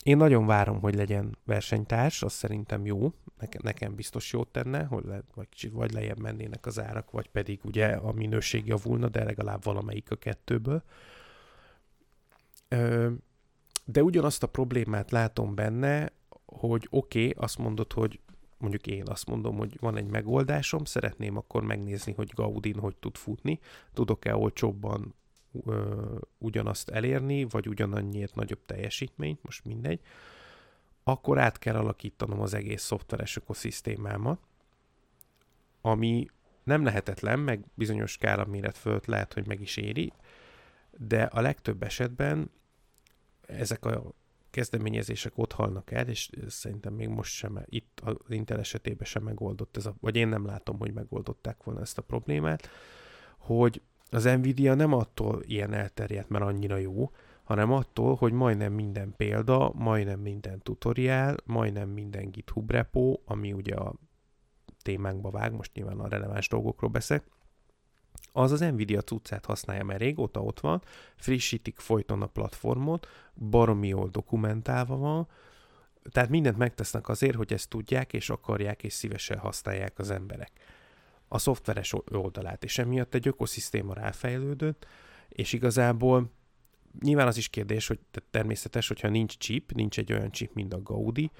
én 0.02 0.16
nagyon 0.16 0.46
várom, 0.46 0.80
hogy 0.80 0.94
legyen 0.94 1.37
versenytárs, 1.44 2.22
az 2.22 2.33
szerintem 2.33 2.87
jó, 2.87 3.12
nekem, 3.62 3.94
biztos 3.94 4.33
jót 4.33 4.48
tenne, 4.48 4.85
hogy 4.85 5.04
le, 5.04 5.22
vagy 5.35 5.70
vagy 5.72 5.92
lejjebb 5.92 6.18
mennének 6.18 6.66
az 6.66 6.80
árak, 6.80 7.11
vagy 7.11 7.28
pedig 7.28 7.61
ugye 7.64 7.87
a 7.87 8.12
minőség 8.12 8.66
javulna, 8.66 9.09
de 9.09 9.24
legalább 9.24 9.64
valamelyik 9.64 10.11
a 10.11 10.16
kettőből. 10.16 10.83
De 13.85 14.02
ugyanazt 14.02 14.42
a 14.42 14.46
problémát 14.46 15.11
látom 15.11 15.54
benne, 15.54 16.12
hogy 16.46 16.87
oké, 16.90 17.28
okay, 17.28 17.44
azt 17.44 17.59
mondod, 17.59 17.92
hogy 17.92 18.20
mondjuk 18.59 18.87
én 18.87 19.02
azt 19.07 19.26
mondom, 19.26 19.57
hogy 19.57 19.76
van 19.80 19.96
egy 19.96 20.07
megoldásom, 20.07 20.85
szeretném 20.85 21.37
akkor 21.37 21.62
megnézni, 21.62 22.12
hogy 22.12 22.30
Gaudin 22.35 22.78
hogy 22.78 22.96
tud 22.96 23.16
futni, 23.16 23.61
tudok-e 23.92 24.37
olcsóbban 24.37 25.14
ugyanazt 26.38 26.88
elérni, 26.88 27.45
vagy 27.45 27.69
ugyanannyiért 27.69 28.35
nagyobb 28.35 28.64
teljesítményt, 28.67 29.43
most 29.43 29.64
mindegy 29.64 30.01
akkor 31.05 31.38
át 31.38 31.59
kell 31.59 31.77
alakítanom 31.77 32.40
az 32.40 32.55
egész 32.55 32.83
szoftveres 32.83 33.37
ökoszisztémámat, 33.37 34.40
ami 35.81 36.27
nem 36.62 36.85
lehetetlen, 36.85 37.38
meg 37.38 37.64
bizonyos 37.75 38.11
skála 38.11 38.73
fölött 38.73 39.07
lehet, 39.07 39.33
hogy 39.33 39.47
meg 39.47 39.61
is 39.61 39.77
éri, 39.77 40.12
de 40.99 41.23
a 41.23 41.40
legtöbb 41.40 41.83
esetben 41.83 42.51
ezek 43.47 43.85
a 43.85 44.12
kezdeményezések 44.51 45.33
ott 45.35 45.53
halnak 45.53 45.90
el, 45.90 46.09
és 46.09 46.31
szerintem 46.49 46.93
még 46.93 47.09
most 47.09 47.33
sem, 47.33 47.64
itt 47.64 48.01
az 48.05 48.17
Intel 48.29 48.59
esetében 48.59 49.07
sem 49.07 49.23
megoldott 49.23 49.77
ez 49.77 49.87
a, 49.87 49.95
vagy 50.01 50.17
én 50.17 50.29
nem 50.29 50.47
látom, 50.47 50.79
hogy 50.79 50.93
megoldották 50.93 51.62
volna 51.62 51.81
ezt 51.81 51.99
a 51.99 52.03
problémát, 52.03 52.69
hogy 53.38 53.83
az 54.14 54.24
Nvidia 54.24 54.74
nem 54.74 54.92
attól 54.92 55.42
ilyen 55.42 55.72
elterjedt, 55.72 56.29
mert 56.29 56.44
annyira 56.44 56.77
jó, 56.77 57.11
hanem 57.44 57.72
attól, 57.72 58.14
hogy 58.14 58.33
majdnem 58.33 58.72
minden 58.72 59.14
példa, 59.16 59.72
majdnem 59.74 60.20
minden 60.20 60.61
tutoriál, 60.62 61.37
majdnem 61.44 61.88
minden 61.88 62.31
GitHub 62.31 62.70
repo, 62.70 63.18
ami 63.24 63.53
ugye 63.53 63.74
a 63.74 63.94
témánkba 64.83 65.31
vág, 65.31 65.53
most 65.53 65.74
nyilván 65.74 65.98
a 65.98 66.09
releváns 66.09 66.48
dolgokról 66.48 66.90
beszélek, 66.90 67.24
az 68.33 68.53
az 68.53 68.61
Nvidia 68.61 69.00
cuccát 69.00 69.44
használja, 69.44 69.85
mert 69.85 70.00
régóta 70.00 70.42
ott 70.42 70.61
van, 70.61 70.83
frissítik 71.16 71.79
folyton 71.79 72.22
a 72.22 72.27
platformot, 72.27 73.07
baromi 73.35 73.88
jól 73.88 74.09
dokumentálva 74.09 74.96
van, 74.96 75.29
tehát 76.11 76.31
mindent 76.31 76.57
megtesznek 76.57 77.09
azért, 77.09 77.37
hogy 77.37 77.53
ezt 77.53 77.68
tudják, 77.68 78.12
és 78.12 78.31
akarják, 78.31 78.83
és 78.83 78.92
szívesen 78.92 79.38
használják 79.38 79.98
az 79.98 80.11
emberek. 80.11 80.50
A 81.35 81.38
szoftveres 81.38 81.94
oldalát, 82.11 82.64
és 82.64 82.79
emiatt 82.79 83.14
egy 83.14 83.27
ökoszisztéma 83.27 83.94
ráfejlődött, 83.94 84.87
és 85.29 85.53
igazából 85.53 86.31
nyilván 87.01 87.27
az 87.27 87.37
is 87.37 87.49
kérdés, 87.49 87.87
hogy 87.87 87.99
természetes, 88.31 88.88
hogyha 88.88 89.09
nincs 89.09 89.37
chip, 89.37 89.73
nincs 89.73 89.99
egy 89.99 90.12
olyan 90.12 90.31
chip, 90.31 90.55
mint 90.55 90.75
a 90.75 90.83
Gaudi, 90.83 91.31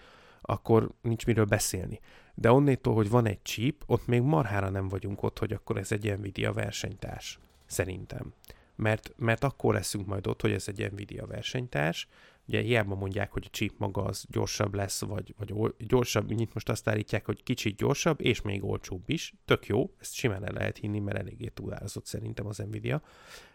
akkor 0.41 0.91
nincs 1.01 1.27
miről 1.27 1.45
beszélni. 1.45 2.01
De 2.35 2.53
onnétól, 2.53 2.95
hogy 2.95 3.09
van 3.09 3.27
egy 3.27 3.43
chip, 3.43 3.83
ott 3.87 4.07
még 4.07 4.21
marhára 4.23 4.69
nem 4.69 4.89
vagyunk 4.89 5.23
ott, 5.23 5.39
hogy 5.39 5.53
akkor 5.53 5.77
ez 5.77 5.93
egy 5.93 6.19
Nvidia 6.19 6.53
versenytárs. 6.53 7.39
Szerintem. 7.67 8.33
Mert, 8.77 9.13
mert 9.17 9.45
akkor 9.45 9.75
leszünk 9.75 10.07
majd 10.07 10.27
ott, 10.27 10.41
hogy 10.41 10.53
ez 10.53 10.69
egy 10.69 10.93
Nvidia 10.93 11.27
versenytárs, 11.27 12.09
Ugye 12.47 12.61
hiába 12.61 12.95
mondják, 12.95 13.33
hogy 13.33 13.45
a 13.47 13.51
chip 13.51 13.79
maga 13.79 14.03
az 14.03 14.25
gyorsabb 14.29 14.75
lesz, 14.75 15.01
vagy, 15.01 15.35
vagy 15.39 15.75
gyorsabb, 15.79 16.29
mint 16.29 16.55
most 16.55 16.69
azt 16.69 16.89
állítják, 16.89 17.25
hogy 17.25 17.43
kicsit 17.43 17.77
gyorsabb, 17.77 18.21
és 18.21 18.43
még 18.43 18.65
olcsóbb 18.65 19.09
is. 19.11 19.35
Tök 19.45 19.67
jó, 19.67 19.95
ezt 19.99 20.13
simán 20.13 20.45
el 20.45 20.53
lehet 20.53 20.77
hinni, 20.77 20.99
mert 20.99 21.19
eléggé 21.19 21.49
túlárazott 21.49 22.07
szerintem 22.07 22.47
az 22.47 22.59
Nvidia. 22.59 23.03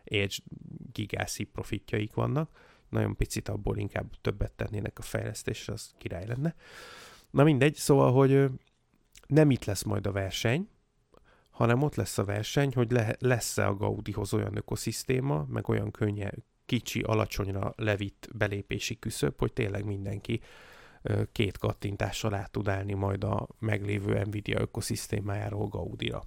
És 0.04 0.42
gigászi 0.92 1.44
profitjaik 1.44 2.14
vannak. 2.14 2.50
Nagyon 2.90 3.16
picit 3.16 3.50
abból 3.50 3.78
inkább 3.78 4.12
többet 4.22 4.52
tennének 4.52 5.00
a 5.00 5.02
fejlesztésre, 5.02 5.74
az 5.74 5.94
király 5.98 6.26
lenne. 6.26 6.56
Na 7.30 7.44
mindegy, 7.44 7.76
szóval, 7.76 8.12
hogy 8.12 8.50
nem 9.28 9.52
itt 9.52 9.66
lesz 9.66 9.84
majd 9.84 10.08
a 10.08 10.12
verseny, 10.12 10.70
hanem 11.50 11.82
ott 11.82 11.96
lesz 11.96 12.18
a 12.18 12.24
verseny, 12.24 12.72
hogy 12.74 12.92
le, 12.92 13.16
lesz-e 13.20 13.68
a 13.68 13.76
Gaudihoz 13.76 14.34
olyan 14.34 14.56
ökoszisztéma, 14.56 15.46
meg 15.50 15.70
olyan 15.70 15.92
könnye, 15.92 16.32
kicsi, 16.70 17.02
alacsonyra 17.02 17.74
levitt 17.76 18.28
belépési 18.36 19.00
küszöb, 19.00 19.38
hogy 19.38 19.54
tényleg 19.54 19.86
mindenki 19.86 20.42
két 21.32 21.58
kattintással 21.58 22.34
át 22.34 22.52
tud 22.52 22.68
állni 22.68 22.94
majd 22.94 23.24
a 23.24 23.48
meglévő 23.60 24.22
Nvidia 24.22 24.60
ökoszisztémájáról 24.60 25.68
Gaudira. 25.68 26.24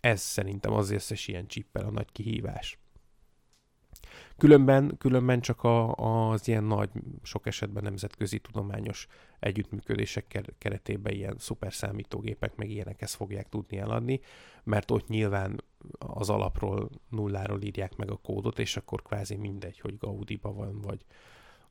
Ez 0.00 0.20
szerintem 0.20 0.72
az 0.72 0.90
összes 0.90 1.28
ilyen 1.28 1.46
csippel 1.46 1.84
a 1.84 1.90
nagy 1.90 2.12
kihívás. 2.12 2.78
Különben, 4.36 4.96
különben 4.98 5.40
csak 5.40 5.62
a, 5.62 5.94
az 6.30 6.48
ilyen 6.48 6.64
nagy, 6.64 6.90
sok 7.22 7.46
esetben 7.46 7.82
nemzetközi 7.82 8.38
tudományos 8.38 9.06
együttműködések 9.40 10.42
keretében 10.58 11.12
ilyen 11.12 11.36
szuper 11.38 11.72
számítógépek 11.72 12.56
meg 12.56 12.70
ilyenekhez 12.70 13.14
fogják 13.14 13.48
tudni 13.48 13.78
eladni, 13.78 14.20
mert 14.64 14.90
ott 14.90 15.08
nyilván 15.08 15.64
az 15.98 16.30
alapról, 16.30 16.90
nulláról 17.08 17.62
írják 17.62 17.96
meg 17.96 18.10
a 18.10 18.16
kódot, 18.16 18.58
és 18.58 18.76
akkor 18.76 19.02
kvázi 19.02 19.36
mindegy, 19.36 19.78
hogy 19.78 19.98
Gaudiba 19.98 20.52
van, 20.52 20.80
vagy, 20.80 21.04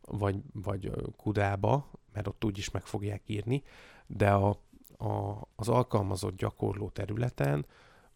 vagy, 0.02 0.36
vagy 0.54 0.91
Kudába, 1.15 1.91
mert 2.13 2.28
ott 2.28 2.45
úgyis 2.45 2.71
meg 2.71 2.86
fogják 2.86 3.21
írni, 3.26 3.63
de 4.08 4.32
a, 4.32 4.50
a, 4.97 5.47
az 5.56 5.69
alkalmazott 5.69 6.38
gyakorló 6.38 6.89
területen 6.89 7.65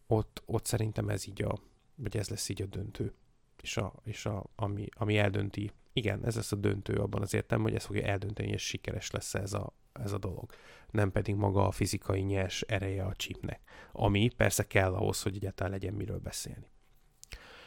ott, 0.06 0.42
ott 0.46 0.64
szerintem 0.64 1.08
ez 1.08 1.26
így 1.26 1.42
a, 1.42 1.58
vagy 1.94 2.16
ez 2.16 2.28
lesz 2.28 2.48
így 2.48 2.62
a 2.62 2.66
döntő, 2.66 3.14
és, 3.62 3.76
a, 3.76 3.92
és 4.04 4.26
a, 4.26 4.44
ami, 4.54 4.86
ami 4.92 5.18
eldönti, 5.18 5.70
igen, 5.92 6.24
ez 6.24 6.34
lesz 6.36 6.52
a 6.52 6.56
döntő 6.56 6.94
abban 6.94 7.22
az 7.22 7.34
értem, 7.34 7.62
hogy 7.62 7.74
ez 7.74 7.84
fogja 7.84 8.06
eldönteni, 8.06 8.48
hogy 8.48 8.58
sikeres 8.58 9.10
lesz 9.10 9.34
ez 9.34 9.52
a, 9.52 9.72
ez 10.04 10.12
a 10.12 10.18
dolog. 10.18 10.50
Nem 10.90 11.12
pedig 11.12 11.34
maga 11.34 11.66
a 11.66 11.70
fizikai 11.70 12.20
nyers 12.20 12.60
ereje 12.60 13.04
a 13.04 13.14
chipnek, 13.14 13.60
ami 13.92 14.30
persze 14.36 14.66
kell 14.66 14.94
ahhoz, 14.94 15.22
hogy 15.22 15.34
egyáltalán 15.34 15.72
legyen 15.72 15.94
miről 15.94 16.18
beszélni. 16.18 16.70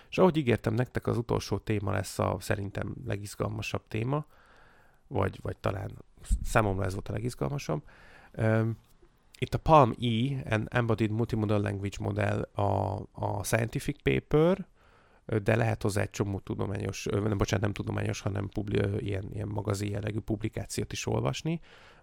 És 0.10 0.18
ahogy 0.18 0.38
ígértem 0.38 0.74
nektek, 0.74 1.08
az 1.08 1.18
utolsó 1.18 1.58
téma 1.58 1.92
lesz 1.92 2.20
a 2.20 2.38
szerintem 2.40 2.96
legizgalmasabb 3.06 3.88
téma, 3.88 4.26
vagy, 5.08 5.40
vagy 5.42 5.58
talán 5.58 5.92
számomra 6.44 6.86
ez 6.86 6.94
volt 6.94 7.10
a 7.10 7.14
legizgalmasabb. 7.14 7.84
Itt 9.40 9.54
a 9.54 9.58
Palm 9.58 9.96
E, 10.02 10.44
an 10.54 10.68
Embodied 10.70 11.12
Multimodal 11.12 11.62
Language 11.62 11.98
Model 12.00 12.42
a, 12.42 13.02
a 13.12 13.44
scientific 13.44 14.02
paper, 14.02 14.68
de 15.44 15.56
lehet 15.56 15.82
hozzá 15.82 16.02
egy 16.02 16.10
csomó 16.10 16.40
tudományos, 16.40 17.06
nem, 17.06 17.38
bocsánat, 17.38 17.66
nem 17.66 17.74
tudományos, 17.74 18.20
hanem 18.20 18.50
publi, 18.50 18.80
ilyen, 18.98 19.30
ilyen 19.34 19.48
magazin 19.48 19.92
jellegű 19.92 20.20
publikációt 20.20 20.92
is 20.92 21.06
olvasni, 21.06 21.60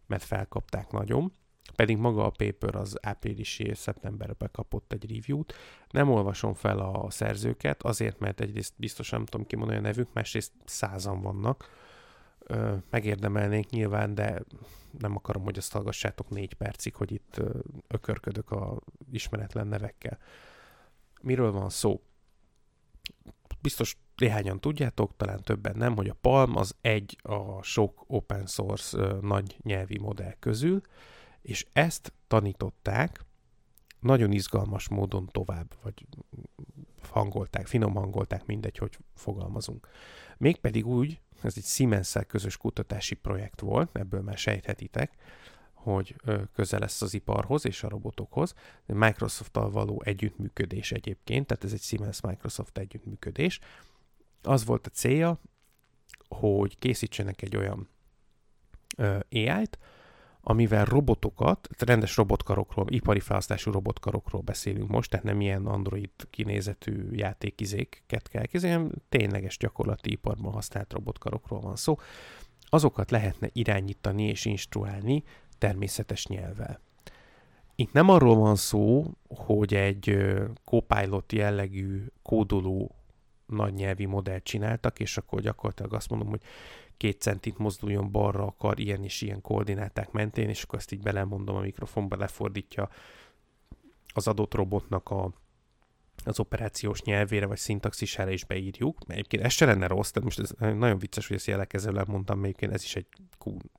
mert 0.07 0.23
felkapták 0.23 0.91
nagyon. 0.91 1.33
Pedig 1.77 1.97
maga 1.97 2.25
a 2.25 2.31
paper 2.31 2.75
az 2.75 2.99
áprilisi 3.03 3.75
szeptemberben 3.75 4.49
kapott 4.53 4.93
egy 4.93 5.15
review-t. 5.15 5.55
Nem 5.91 6.11
olvasom 6.11 6.55
fel 6.55 6.79
a 6.79 7.11
szerzőket, 7.11 7.83
azért, 7.83 8.19
mert 8.19 8.41
egyrészt 8.41 8.73
biztosan 8.77 9.19
nem 9.19 9.27
tudom 9.27 9.47
kimondani 9.47 9.79
a 9.79 9.83
nevük, 9.83 10.13
másrészt 10.13 10.53
százan 10.65 11.23
vannak. 11.23 11.71
Megérdemelnénk 12.91 13.71
nyilván, 13.71 14.15
de 14.15 14.43
nem 14.99 15.17
akarom, 15.17 15.43
hogy 15.43 15.59
azt 15.59 15.73
hallgassátok 15.73 16.29
négy 16.29 16.55
percig, 16.55 16.95
hogy 16.95 17.13
itt 17.13 17.41
ökörködök 17.89 18.51
a 18.51 18.79
ismeretlen 19.11 19.67
nevekkel. 19.67 20.19
Miről 21.21 21.53
van 21.53 21.71
szó? 21.71 22.01
Biztos 23.67 23.97
néhányan 24.17 24.61
tudjátok, 24.61 25.17
talán 25.17 25.43
többen 25.43 25.77
nem, 25.77 25.97
hogy 25.97 26.09
a 26.09 26.17
Palm 26.21 26.57
az 26.57 26.75
egy 26.81 27.19
a 27.23 27.63
sok 27.63 28.05
open 28.07 28.47
source 28.47 29.17
nagy 29.21 29.57
nyelvi 29.63 29.99
modell 29.99 30.35
közül, 30.39 30.81
és 31.43 31.67
ezt 31.73 32.13
tanították 32.27 33.21
nagyon 34.01 34.33
izgalmas 34.33 34.89
módon 34.89 35.29
tovább, 35.33 35.75
vagy 35.83 36.07
hangolták, 37.11 37.67
finom 37.67 37.95
hangolták, 37.95 38.47
mindegy, 38.47 38.79
hogy 38.79 38.99
fogalmazunk. 39.15 39.89
Mégpedig 40.37 40.87
úgy, 40.87 41.21
ez 41.43 41.55
egy 41.57 41.65
siemens 41.65 42.17
közös 42.27 42.57
kutatási 42.57 43.15
projekt 43.15 43.61
volt, 43.61 43.97
ebből 43.97 44.21
már 44.21 44.39
sejthetitek, 44.39 45.13
hogy 45.93 46.17
közel 46.55 46.81
lesz 46.81 47.03
az 47.03 47.15
iparhoz 47.15 47.67
és 47.67 47.83
a 47.83 47.89
robotokhoz. 47.89 48.55
Microsoft-tal 48.87 49.71
való 49.71 50.03
együttműködés 50.05 50.93
egyébként, 50.93 51.47
tehát 51.47 51.65
ez 51.65 51.73
egy 51.73 51.83
Siemens-Microsoft 51.83 52.79
együttműködés. 52.79 53.61
Az 54.43 54.65
volt 54.65 54.87
a 54.87 54.91
célja, 54.91 55.41
hogy 56.29 56.79
készítsenek 56.79 57.43
egy 57.43 57.57
olyan 57.57 57.89
AI-t, 59.31 59.79
amivel 60.41 60.85
robotokat, 60.85 61.69
rendes 61.79 62.17
robotkarokról, 62.17 62.87
ipari 62.89 63.21
felhasználású 63.21 63.71
robotkarokról 63.71 64.41
beszélünk 64.41 64.89
most, 64.89 65.11
tehát 65.11 65.25
nem 65.25 65.41
ilyen 65.41 65.67
Android 65.67 66.11
kinézetű 66.31 67.11
játékizéket 67.11 68.29
kell 68.29 68.45
hanem 68.61 68.91
tényleges 69.09 69.57
gyakorlati 69.57 70.11
iparban 70.11 70.53
használt 70.53 70.93
robotkarokról 70.93 71.61
van 71.61 71.77
szó. 71.77 71.99
Azokat 72.69 73.11
lehetne 73.11 73.49
irányítani 73.53 74.29
és 74.29 74.45
instruálni 74.45 75.23
természetes 75.59 76.27
nyelvvel. 76.27 76.81
Itt 77.75 77.93
nem 77.93 78.09
arról 78.09 78.37
van 78.37 78.57
szó, 78.57 79.05
hogy 79.29 79.75
egy 79.75 80.19
copilot 80.65 81.33
jellegű 81.33 82.05
kódoló 82.23 82.95
nagy 83.47 83.75
nyelvi 83.75 84.05
modellt 84.05 84.45
csináltak, 84.45 85.01
és 85.01 85.17
akkor 85.17 85.41
gyakorlatilag 85.41 85.95
azt 85.95 86.11
mondom, 86.11 86.29
hogy 86.29 86.41
két 86.97 87.21
centit 87.21 87.59
mozduljon 87.59 88.11
balra 88.11 88.45
akar 88.45 88.79
ilyen 88.79 89.05
és 89.05 89.23
ilyen 89.23 89.41
koordináták 89.41 90.11
mentén, 90.11 90.49
és 90.49 90.63
akkor 90.63 90.79
ezt 90.79 90.93
így 90.93 91.03
belemondom 91.03 91.57
a 91.57 91.61
mikrofonba, 91.61 92.17
lefordítja 92.17 92.89
az 94.15 94.29
adott 94.29 94.55
robotnak 94.55 95.11
a, 95.11 95.33
az 96.25 96.41
operációs 96.41 97.03
nyelvére, 97.03 97.47
vagy 97.47 97.59
szintaxisára 97.59 98.31
is 98.31 98.45
beírjuk. 98.45 98.99
Egyébként 99.07 99.43
ez 99.43 99.53
se 99.53 99.65
lenne 99.65 99.87
rossz, 99.87 100.11
tehát 100.11 100.37
most 100.37 100.39
ez 100.39 100.75
nagyon 100.77 100.99
vicces, 100.99 101.27
hogy 101.27 101.37
ezt 101.37 101.47
jellekezőleg 101.47 102.09
mondtam, 102.09 102.39
mert 102.39 102.63
ez 102.63 102.83
is 102.83 102.97
egy 102.97 103.07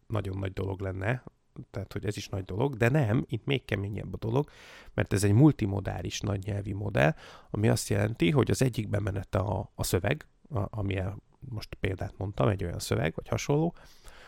nagyon 0.07 0.37
nagy 0.37 0.53
dolog 0.53 0.79
lenne, 0.79 1.23
tehát 1.71 1.93
hogy 1.93 2.05
ez 2.05 2.17
is 2.17 2.29
nagy 2.29 2.43
dolog, 2.43 2.75
de 2.75 2.89
nem, 2.89 3.25
itt 3.27 3.45
még 3.45 3.65
keményebb 3.65 4.13
a 4.13 4.17
dolog, 4.17 4.49
mert 4.93 5.13
ez 5.13 5.23
egy 5.23 5.33
multimodális 5.33 6.19
nagy 6.19 6.43
nyelvi 6.45 6.73
modell, 6.73 7.15
ami 7.49 7.69
azt 7.69 7.89
jelenti, 7.89 8.31
hogy 8.31 8.51
az 8.51 8.61
egyik 8.61 8.89
bemenete 8.89 9.37
a, 9.37 9.71
a 9.75 9.83
szöveg, 9.83 10.25
a, 10.49 10.79
ami 10.79 10.99
most 11.39 11.73
példát 11.73 12.13
mondtam, 12.17 12.47
egy 12.47 12.63
olyan 12.63 12.79
szöveg, 12.79 13.13
vagy 13.15 13.27
hasonló, 13.27 13.75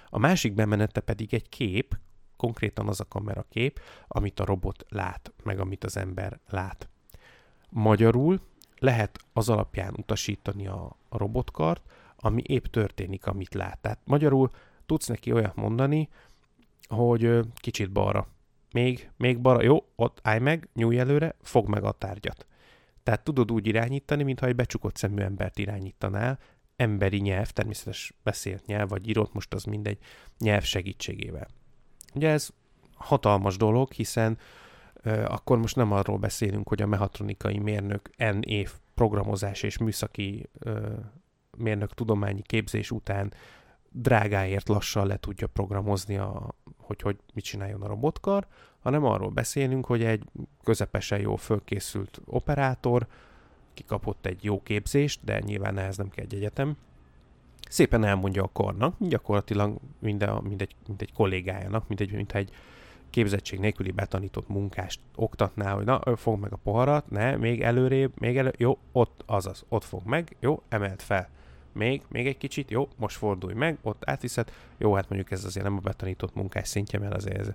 a 0.09 0.19
másik 0.19 0.53
bemenete 0.53 0.99
pedig 0.99 1.33
egy 1.33 1.49
kép, 1.49 1.97
konkrétan 2.35 2.87
az 2.87 2.99
a 2.99 3.07
kamera 3.07 3.45
kép, 3.49 3.79
amit 4.07 4.39
a 4.39 4.45
robot 4.45 4.85
lát, 4.89 5.33
meg 5.43 5.59
amit 5.59 5.83
az 5.83 5.97
ember 5.97 6.39
lát. 6.47 6.89
Magyarul 7.69 8.39
lehet 8.77 9.19
az 9.33 9.49
alapján 9.49 9.93
utasítani 9.97 10.67
a, 10.67 10.97
a 11.09 11.17
robotkart, 11.17 11.83
ami 12.15 12.41
épp 12.45 12.65
történik, 12.65 13.25
amit 13.25 13.53
lát. 13.53 13.79
Tehát 13.81 13.99
magyarul 14.03 14.49
tudsz 14.85 15.07
neki 15.07 15.31
olyat 15.31 15.55
mondani, 15.55 16.09
hogy 16.89 17.39
kicsit 17.55 17.91
balra. 17.91 18.27
Még, 18.73 19.09
még 19.17 19.39
balra. 19.41 19.63
Jó, 19.63 19.85
ott 19.95 20.19
állj 20.21 20.39
meg, 20.39 20.69
nyújj 20.73 20.99
előre, 20.99 21.35
fogd 21.41 21.69
meg 21.69 21.83
a 21.83 21.91
tárgyat. 21.91 22.47
Tehát 23.03 23.23
tudod 23.23 23.51
úgy 23.51 23.67
irányítani, 23.67 24.23
mintha 24.23 24.45
egy 24.45 24.55
becsukott 24.55 24.95
szemű 24.95 25.21
embert 25.21 25.57
irányítanál, 25.57 26.39
emberi 26.75 27.17
nyelv, 27.17 27.49
természetes 27.49 28.13
beszélt 28.23 28.65
nyelv, 28.65 28.89
vagy 28.89 29.07
írott, 29.07 29.33
most 29.33 29.53
az 29.53 29.63
mindegy, 29.63 29.97
nyelv 30.39 30.63
segítségével. 30.63 31.47
Ugye 32.13 32.29
ez 32.29 32.49
hatalmas 32.93 33.57
dolog, 33.57 33.91
hiszen 33.91 34.37
uh, 35.05 35.23
akkor 35.27 35.57
most 35.57 35.75
nem 35.75 35.91
arról 35.91 36.17
beszélünk, 36.17 36.67
hogy 36.67 36.81
a 36.81 36.87
mehatronikai 36.87 37.57
mérnök 37.57 38.09
N 38.17 38.39
év 38.39 38.71
programozás 38.93 39.63
és 39.63 39.77
műszaki 39.77 40.49
uh, 40.65 40.89
mérnök 41.57 41.93
tudományi 41.93 42.41
képzés 42.41 42.91
után 42.91 43.33
drágáért 43.91 44.67
lassan 44.67 45.07
le 45.07 45.17
tudja 45.17 45.47
programozni, 45.47 46.17
a, 46.17 46.55
hogy, 46.77 47.01
hogy 47.01 47.17
mit 47.33 47.43
csináljon 47.43 47.81
a 47.81 47.87
robotkar, 47.87 48.47
hanem 48.79 49.03
arról 49.03 49.29
beszélünk, 49.29 49.85
hogy 49.85 50.03
egy 50.03 50.23
közepesen 50.63 51.19
jó 51.19 51.35
fölkészült 51.35 52.21
operátor 52.25 53.07
kikapott 53.73 54.25
egy 54.25 54.43
jó 54.43 54.61
képzést, 54.61 55.23
de 55.23 55.39
nyilván 55.39 55.77
ehhez 55.77 55.97
nem 55.97 56.09
kell 56.09 56.25
egy 56.25 56.33
egyetem, 56.33 56.77
szépen 57.69 58.03
elmondja 58.03 58.43
a 58.43 58.49
karnak, 58.53 58.95
gyakorlatilag 58.99 59.77
mind, 59.99 60.29
mind, 60.41 60.61
egy, 60.61 60.75
mind 60.87 61.01
egy 61.01 61.13
kollégájának, 61.13 61.87
mint 61.87 61.99
egy, 61.99 62.11
mint 62.11 62.33
egy 62.33 62.51
képzettség 63.09 63.59
nélküli 63.59 63.91
betanított 63.91 64.47
munkást 64.47 64.99
oktatná, 65.15 65.73
hogy 65.73 65.85
na, 65.85 66.01
fog 66.15 66.39
meg 66.39 66.53
a 66.53 66.59
poharat, 66.63 67.09
ne, 67.09 67.35
még 67.35 67.61
előrébb, 67.61 68.11
még 68.19 68.37
elő, 68.37 68.53
jó, 68.57 68.77
ott, 68.91 69.23
azaz, 69.25 69.65
ott 69.69 69.83
fog 69.83 70.05
meg, 70.05 70.35
jó, 70.39 70.61
emelt 70.69 71.01
fel 71.01 71.29
még, 71.79 72.01
még 72.07 72.27
egy 72.27 72.37
kicsit, 72.37 72.71
jó, 72.71 72.87
most 72.97 73.17
fordulj 73.17 73.53
meg, 73.53 73.77
ott 73.81 74.09
átviszed, 74.09 74.51
jó, 74.77 74.93
hát 74.93 75.09
mondjuk 75.09 75.31
ez 75.31 75.45
azért 75.45 75.65
nem 75.65 75.77
a 75.77 75.79
betanított 75.79 76.35
munkás 76.35 76.67
szintje, 76.67 76.99
mert 76.99 77.13
azért 77.13 77.37
ez, 77.37 77.53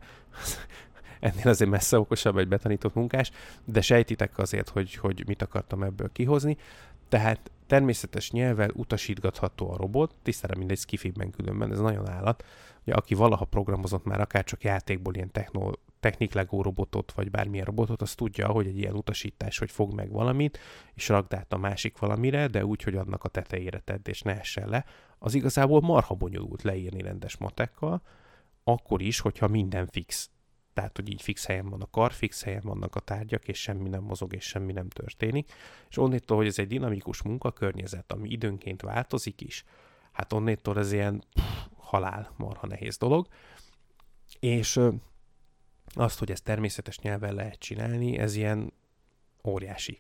ennél 1.31 1.49
azért 1.49 1.71
messze 1.71 1.99
okosabb 1.99 2.37
egy 2.37 2.49
betanított 2.49 2.95
munkás, 2.95 3.31
de 3.65 3.81
sejtitek 3.81 4.39
azért, 4.39 4.69
hogy, 4.69 4.95
hogy 4.95 5.23
mit 5.27 5.43
akartam 5.43 5.83
ebből 5.83 6.13
kihozni. 6.13 6.57
Tehát 7.09 7.51
természetes 7.67 8.31
nyelvvel 8.31 8.71
utasítgatható 8.73 9.71
a 9.71 9.77
robot, 9.77 10.15
tisztára 10.23 10.59
mindegy 10.59 10.79
skifibben 10.79 11.31
különben, 11.31 11.73
ez 11.73 11.81
nagyon 11.81 12.09
állat. 12.09 12.45
Ugye, 12.87 12.95
aki 12.95 13.15
valaha 13.15 13.45
programozott 13.45 14.05
már 14.05 14.21
akár 14.21 14.45
csak 14.45 14.63
játékból 14.63 15.15
ilyen 15.15 15.31
techno, 15.33 15.71
techniklegó 16.05 16.63
robotot, 16.63 17.13
vagy 17.13 17.31
bármilyen 17.31 17.65
robotot, 17.65 18.03
az 18.03 18.15
tudja, 18.15 18.49
hogy 18.49 18.67
egy 18.67 18.79
ilyen 18.79 18.95
utasítás, 18.95 19.59
hogy 19.59 19.71
fog 19.71 19.95
meg 19.95 20.11
valamit, 20.11 20.59
és 20.95 21.09
rakd 21.09 21.35
át 21.35 21.53
a 21.53 21.57
másik 21.57 21.99
valamire, 21.99 22.47
de 22.47 22.65
úgy, 22.65 22.83
hogy 22.83 22.97
annak 22.97 23.25
a 23.25 23.29
tetejére 23.29 23.79
tedd, 23.79 24.09
és 24.09 24.23
ne 24.23 24.39
essen 24.39 24.69
le, 24.69 24.85
az 25.19 25.35
igazából 25.35 25.81
marha 25.81 26.15
bonyolult 26.15 26.63
leírni 26.63 27.03
rendes 27.03 27.37
matekkal, 27.37 28.03
akkor 28.65 29.03
is, 29.03 29.21
hogyha 29.21 29.49
minden 29.49 29.87
fix. 29.87 30.31
Tehát, 30.73 30.97
hogy 30.97 31.11
így 31.11 31.23
fix 31.23 31.47
helyen 31.47 31.69
van 31.69 31.81
a 31.81 31.91
kar, 31.91 32.13
fix 32.13 32.43
helyen 32.43 32.63
vannak 32.65 32.95
a 32.95 33.01
tárgyak, 33.01 33.49
és 33.49 33.61
semmi 33.61 33.89
nem 33.89 34.03
mozog, 34.03 34.35
és 34.35 34.45
semmi 34.45 34.73
nem 34.73 34.89
történik. 34.89 35.53
És 35.89 35.99
onnétól, 35.99 36.37
hogy 36.37 36.47
ez 36.47 36.59
egy 36.59 36.67
dinamikus 36.67 37.23
munkakörnyezet, 37.23 38.13
ami 38.13 38.29
időnként 38.29 38.83
változik 38.83 39.41
is, 39.41 39.65
hát 40.13 40.33
onnétól 40.33 40.79
ez 40.79 40.93
ilyen 40.93 41.25
pff, 41.35 41.67
halál 41.77 42.33
marha 42.37 42.67
nehéz 42.67 42.97
dolog. 42.97 43.27
És 44.41 44.81
azt, 45.95 46.19
hogy 46.19 46.31
ezt 46.31 46.45
természetes 46.45 46.99
nyelven 46.99 47.35
lehet 47.35 47.59
csinálni, 47.59 48.19
ez 48.19 48.35
ilyen 48.35 48.73
óriási. 49.45 49.99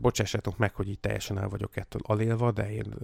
Bocsássátok 0.00 0.56
meg, 0.56 0.74
hogy 0.74 0.88
itt 0.88 1.00
teljesen 1.00 1.38
el 1.38 1.48
vagyok 1.48 1.76
ettől 1.76 2.00
alélva, 2.04 2.52
de 2.52 2.72
én 2.72 2.94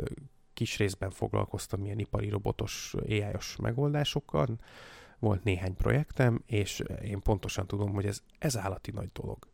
kis 0.54 0.76
részben 0.76 1.10
foglalkoztam 1.10 1.84
ilyen 1.84 1.98
ipari 1.98 2.28
robotos 2.28 2.94
ai 3.08 3.24
megoldásokkal, 3.58 4.58
volt 5.18 5.44
néhány 5.44 5.76
projektem, 5.76 6.42
és 6.46 6.82
én 7.02 7.20
pontosan 7.20 7.66
tudom, 7.66 7.92
hogy 7.92 8.06
ez, 8.06 8.22
ez 8.38 8.56
állati 8.56 8.90
nagy 8.90 9.10
dolog. 9.12 9.48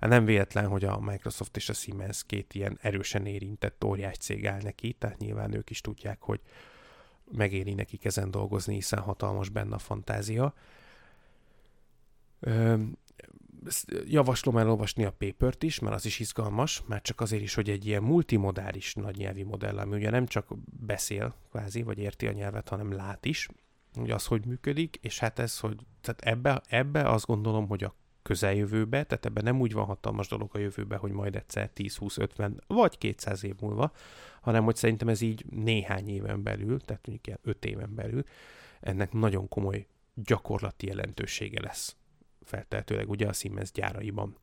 Hát 0.00 0.10
nem 0.10 0.24
véletlen, 0.24 0.68
hogy 0.68 0.84
a 0.84 1.00
Microsoft 1.00 1.56
és 1.56 1.68
a 1.68 1.72
Siemens 1.72 2.24
két 2.24 2.54
ilyen 2.54 2.78
erősen 2.82 3.26
érintett 3.26 3.84
óriás 3.84 4.16
cég 4.16 4.46
áll 4.46 4.60
neki, 4.62 4.92
tehát 4.92 5.18
nyilván 5.18 5.54
ők 5.54 5.70
is 5.70 5.80
tudják, 5.80 6.20
hogy 6.22 6.40
megéri 7.32 7.74
nekik 7.74 8.04
ezen 8.04 8.30
dolgozni, 8.30 8.74
hiszen 8.74 8.98
hatalmas 8.98 9.48
benne 9.48 9.74
a 9.74 9.78
fantázia. 9.78 10.54
Javaslom 14.04 14.56
elolvasni 14.56 15.04
a 15.04 15.12
papert 15.12 15.62
is, 15.62 15.78
mert 15.78 15.94
az 15.94 16.06
is 16.06 16.18
izgalmas, 16.18 16.82
már 16.86 17.02
csak 17.02 17.20
azért 17.20 17.42
is, 17.42 17.54
hogy 17.54 17.70
egy 17.70 17.86
ilyen 17.86 18.02
multimodális 18.02 18.94
nagynyelvi 18.94 19.42
modell, 19.42 19.78
ami 19.78 19.96
ugye 19.96 20.10
nem 20.10 20.26
csak 20.26 20.46
beszél 20.80 21.34
kvázi, 21.50 21.82
vagy 21.82 21.98
érti 21.98 22.26
a 22.26 22.32
nyelvet, 22.32 22.68
hanem 22.68 22.92
lát 22.92 23.24
is, 23.24 23.48
hogy 23.94 24.10
az 24.10 24.26
hogy 24.26 24.46
működik, 24.46 24.98
és 25.00 25.18
hát 25.18 25.38
ez, 25.38 25.58
hogy 25.58 25.76
tehát 26.00 26.20
ebbe, 26.20 26.62
ebbe 26.68 27.08
azt 27.08 27.26
gondolom, 27.26 27.68
hogy 27.68 27.84
a 27.84 27.94
közeljövőbe, 28.22 29.04
tehát 29.04 29.26
ebben 29.26 29.44
nem 29.44 29.60
úgy 29.60 29.72
van 29.72 29.84
hatalmas 29.84 30.28
dolog 30.28 30.50
a 30.52 30.58
jövőbe, 30.58 30.96
hogy 30.96 31.12
majd 31.12 31.36
egyszer 31.36 31.70
10-20-50 31.76 32.50
vagy 32.66 32.98
200 32.98 33.44
év 33.44 33.54
múlva, 33.60 33.92
hanem 34.40 34.64
hogy 34.64 34.76
szerintem 34.76 35.08
ez 35.08 35.20
így 35.20 35.44
néhány 35.50 36.08
éven 36.08 36.42
belül, 36.42 36.80
tehát 36.80 37.06
mondjuk 37.06 37.26
ilyen 37.26 37.38
5 37.42 37.64
éven 37.64 37.94
belül, 37.94 38.24
ennek 38.80 39.12
nagyon 39.12 39.48
komoly 39.48 39.86
gyakorlati 40.14 40.86
jelentősége 40.86 41.60
lesz 41.60 41.96
feltehetőleg 42.44 43.10
ugye 43.10 43.28
a 43.28 43.32
Siemens 43.32 43.72
gyáraiban. 43.72 44.36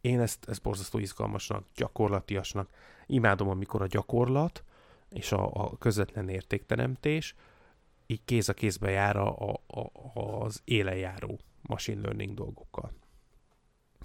Én 0.00 0.20
ezt, 0.20 0.48
ezt 0.48 0.62
borzasztó 0.62 0.98
izgalmasnak, 0.98 1.66
gyakorlatiasnak 1.74 2.70
imádom, 3.06 3.48
amikor 3.48 3.82
a 3.82 3.86
gyakorlat 3.86 4.64
és 5.10 5.32
a, 5.32 5.50
a 5.54 5.76
közvetlen 5.78 6.28
értékteremtés 6.28 7.34
így 8.06 8.24
kéz 8.24 8.48
a 8.48 8.54
kézbe 8.54 8.90
jár 8.90 9.16
a, 9.16 9.38
a, 9.40 9.60
a, 9.66 10.42
az 10.42 10.62
élejáró 10.64 11.38
machine 11.62 12.00
learning 12.00 12.34
dolgokkal. 12.34 12.92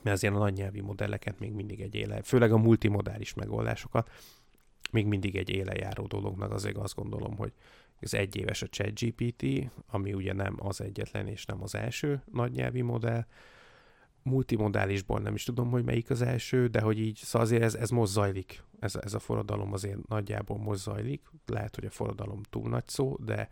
Mert 0.01 0.15
az 0.15 0.23
ilyen 0.23 0.35
a 0.35 0.39
nagy 0.39 0.53
nyelvi 0.53 0.81
modelleket 0.81 1.39
még 1.39 1.51
mindig 1.51 1.81
egy 1.81 1.95
éle, 1.95 2.21
főleg 2.21 2.51
a 2.51 2.57
multimodális 2.57 3.33
megoldásokat, 3.33 4.09
még 4.91 5.05
mindig 5.05 5.35
egy 5.35 5.49
élejáró 5.49 6.05
dolognak 6.05 6.51
azért 6.51 6.77
azt 6.77 6.95
gondolom, 6.95 7.37
hogy 7.37 7.53
egy 7.99 8.35
éves 8.35 8.61
a 8.61 8.67
ChatGPT, 8.67 9.45
ami 9.87 10.13
ugye 10.13 10.33
nem 10.33 10.55
az 10.59 10.81
egyetlen 10.81 11.27
és 11.27 11.45
nem 11.45 11.61
az 11.61 11.75
első 11.75 12.23
nagy 12.31 12.51
nyelvi 12.51 12.81
modell, 12.81 13.25
multimodálisból 14.23 15.19
nem 15.19 15.33
is 15.33 15.43
tudom, 15.43 15.69
hogy 15.69 15.83
melyik 15.83 16.09
az 16.09 16.21
első, 16.21 16.67
de 16.67 16.81
hogy 16.81 16.99
így, 16.99 17.15
szóval 17.15 17.47
azért 17.47 17.63
ez, 17.63 17.75
ez 17.75 17.89
most 17.89 18.11
zajlik, 18.11 18.63
ez, 18.79 18.95
ez 18.95 19.13
a 19.13 19.19
forradalom 19.19 19.73
azért 19.73 20.07
nagyjából 20.07 20.57
most 20.57 20.81
zajlik, 20.81 21.21
lehet, 21.45 21.75
hogy 21.75 21.85
a 21.85 21.89
forradalom 21.89 22.41
túl 22.49 22.69
nagy 22.69 22.87
szó, 22.87 23.17
de 23.19 23.49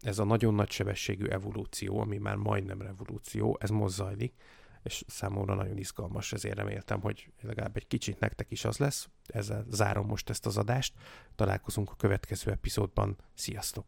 ez 0.00 0.18
a 0.18 0.24
nagyon 0.24 0.54
nagy 0.54 0.70
sebességű 0.70 1.26
evolúció, 1.26 2.00
ami 2.00 2.18
már 2.18 2.36
majdnem 2.36 2.82
revolúció, 2.82 3.56
ez 3.60 3.70
most 3.70 3.94
zajlik, 3.94 4.34
és 4.82 5.04
számomra 5.06 5.54
nagyon 5.54 5.78
izgalmas, 5.78 6.32
ezért 6.32 6.56
reméltem, 6.56 7.00
hogy 7.00 7.32
legalább 7.40 7.76
egy 7.76 7.86
kicsit 7.86 8.18
nektek 8.18 8.50
is 8.50 8.64
az 8.64 8.78
lesz. 8.78 9.08
Ezzel 9.26 9.66
zárom 9.70 10.06
most 10.06 10.30
ezt 10.30 10.46
az 10.46 10.56
adást. 10.56 10.94
Találkozunk 11.34 11.90
a 11.90 11.96
következő 11.96 12.50
epizódban. 12.50 13.16
Sziasztok! 13.34 13.86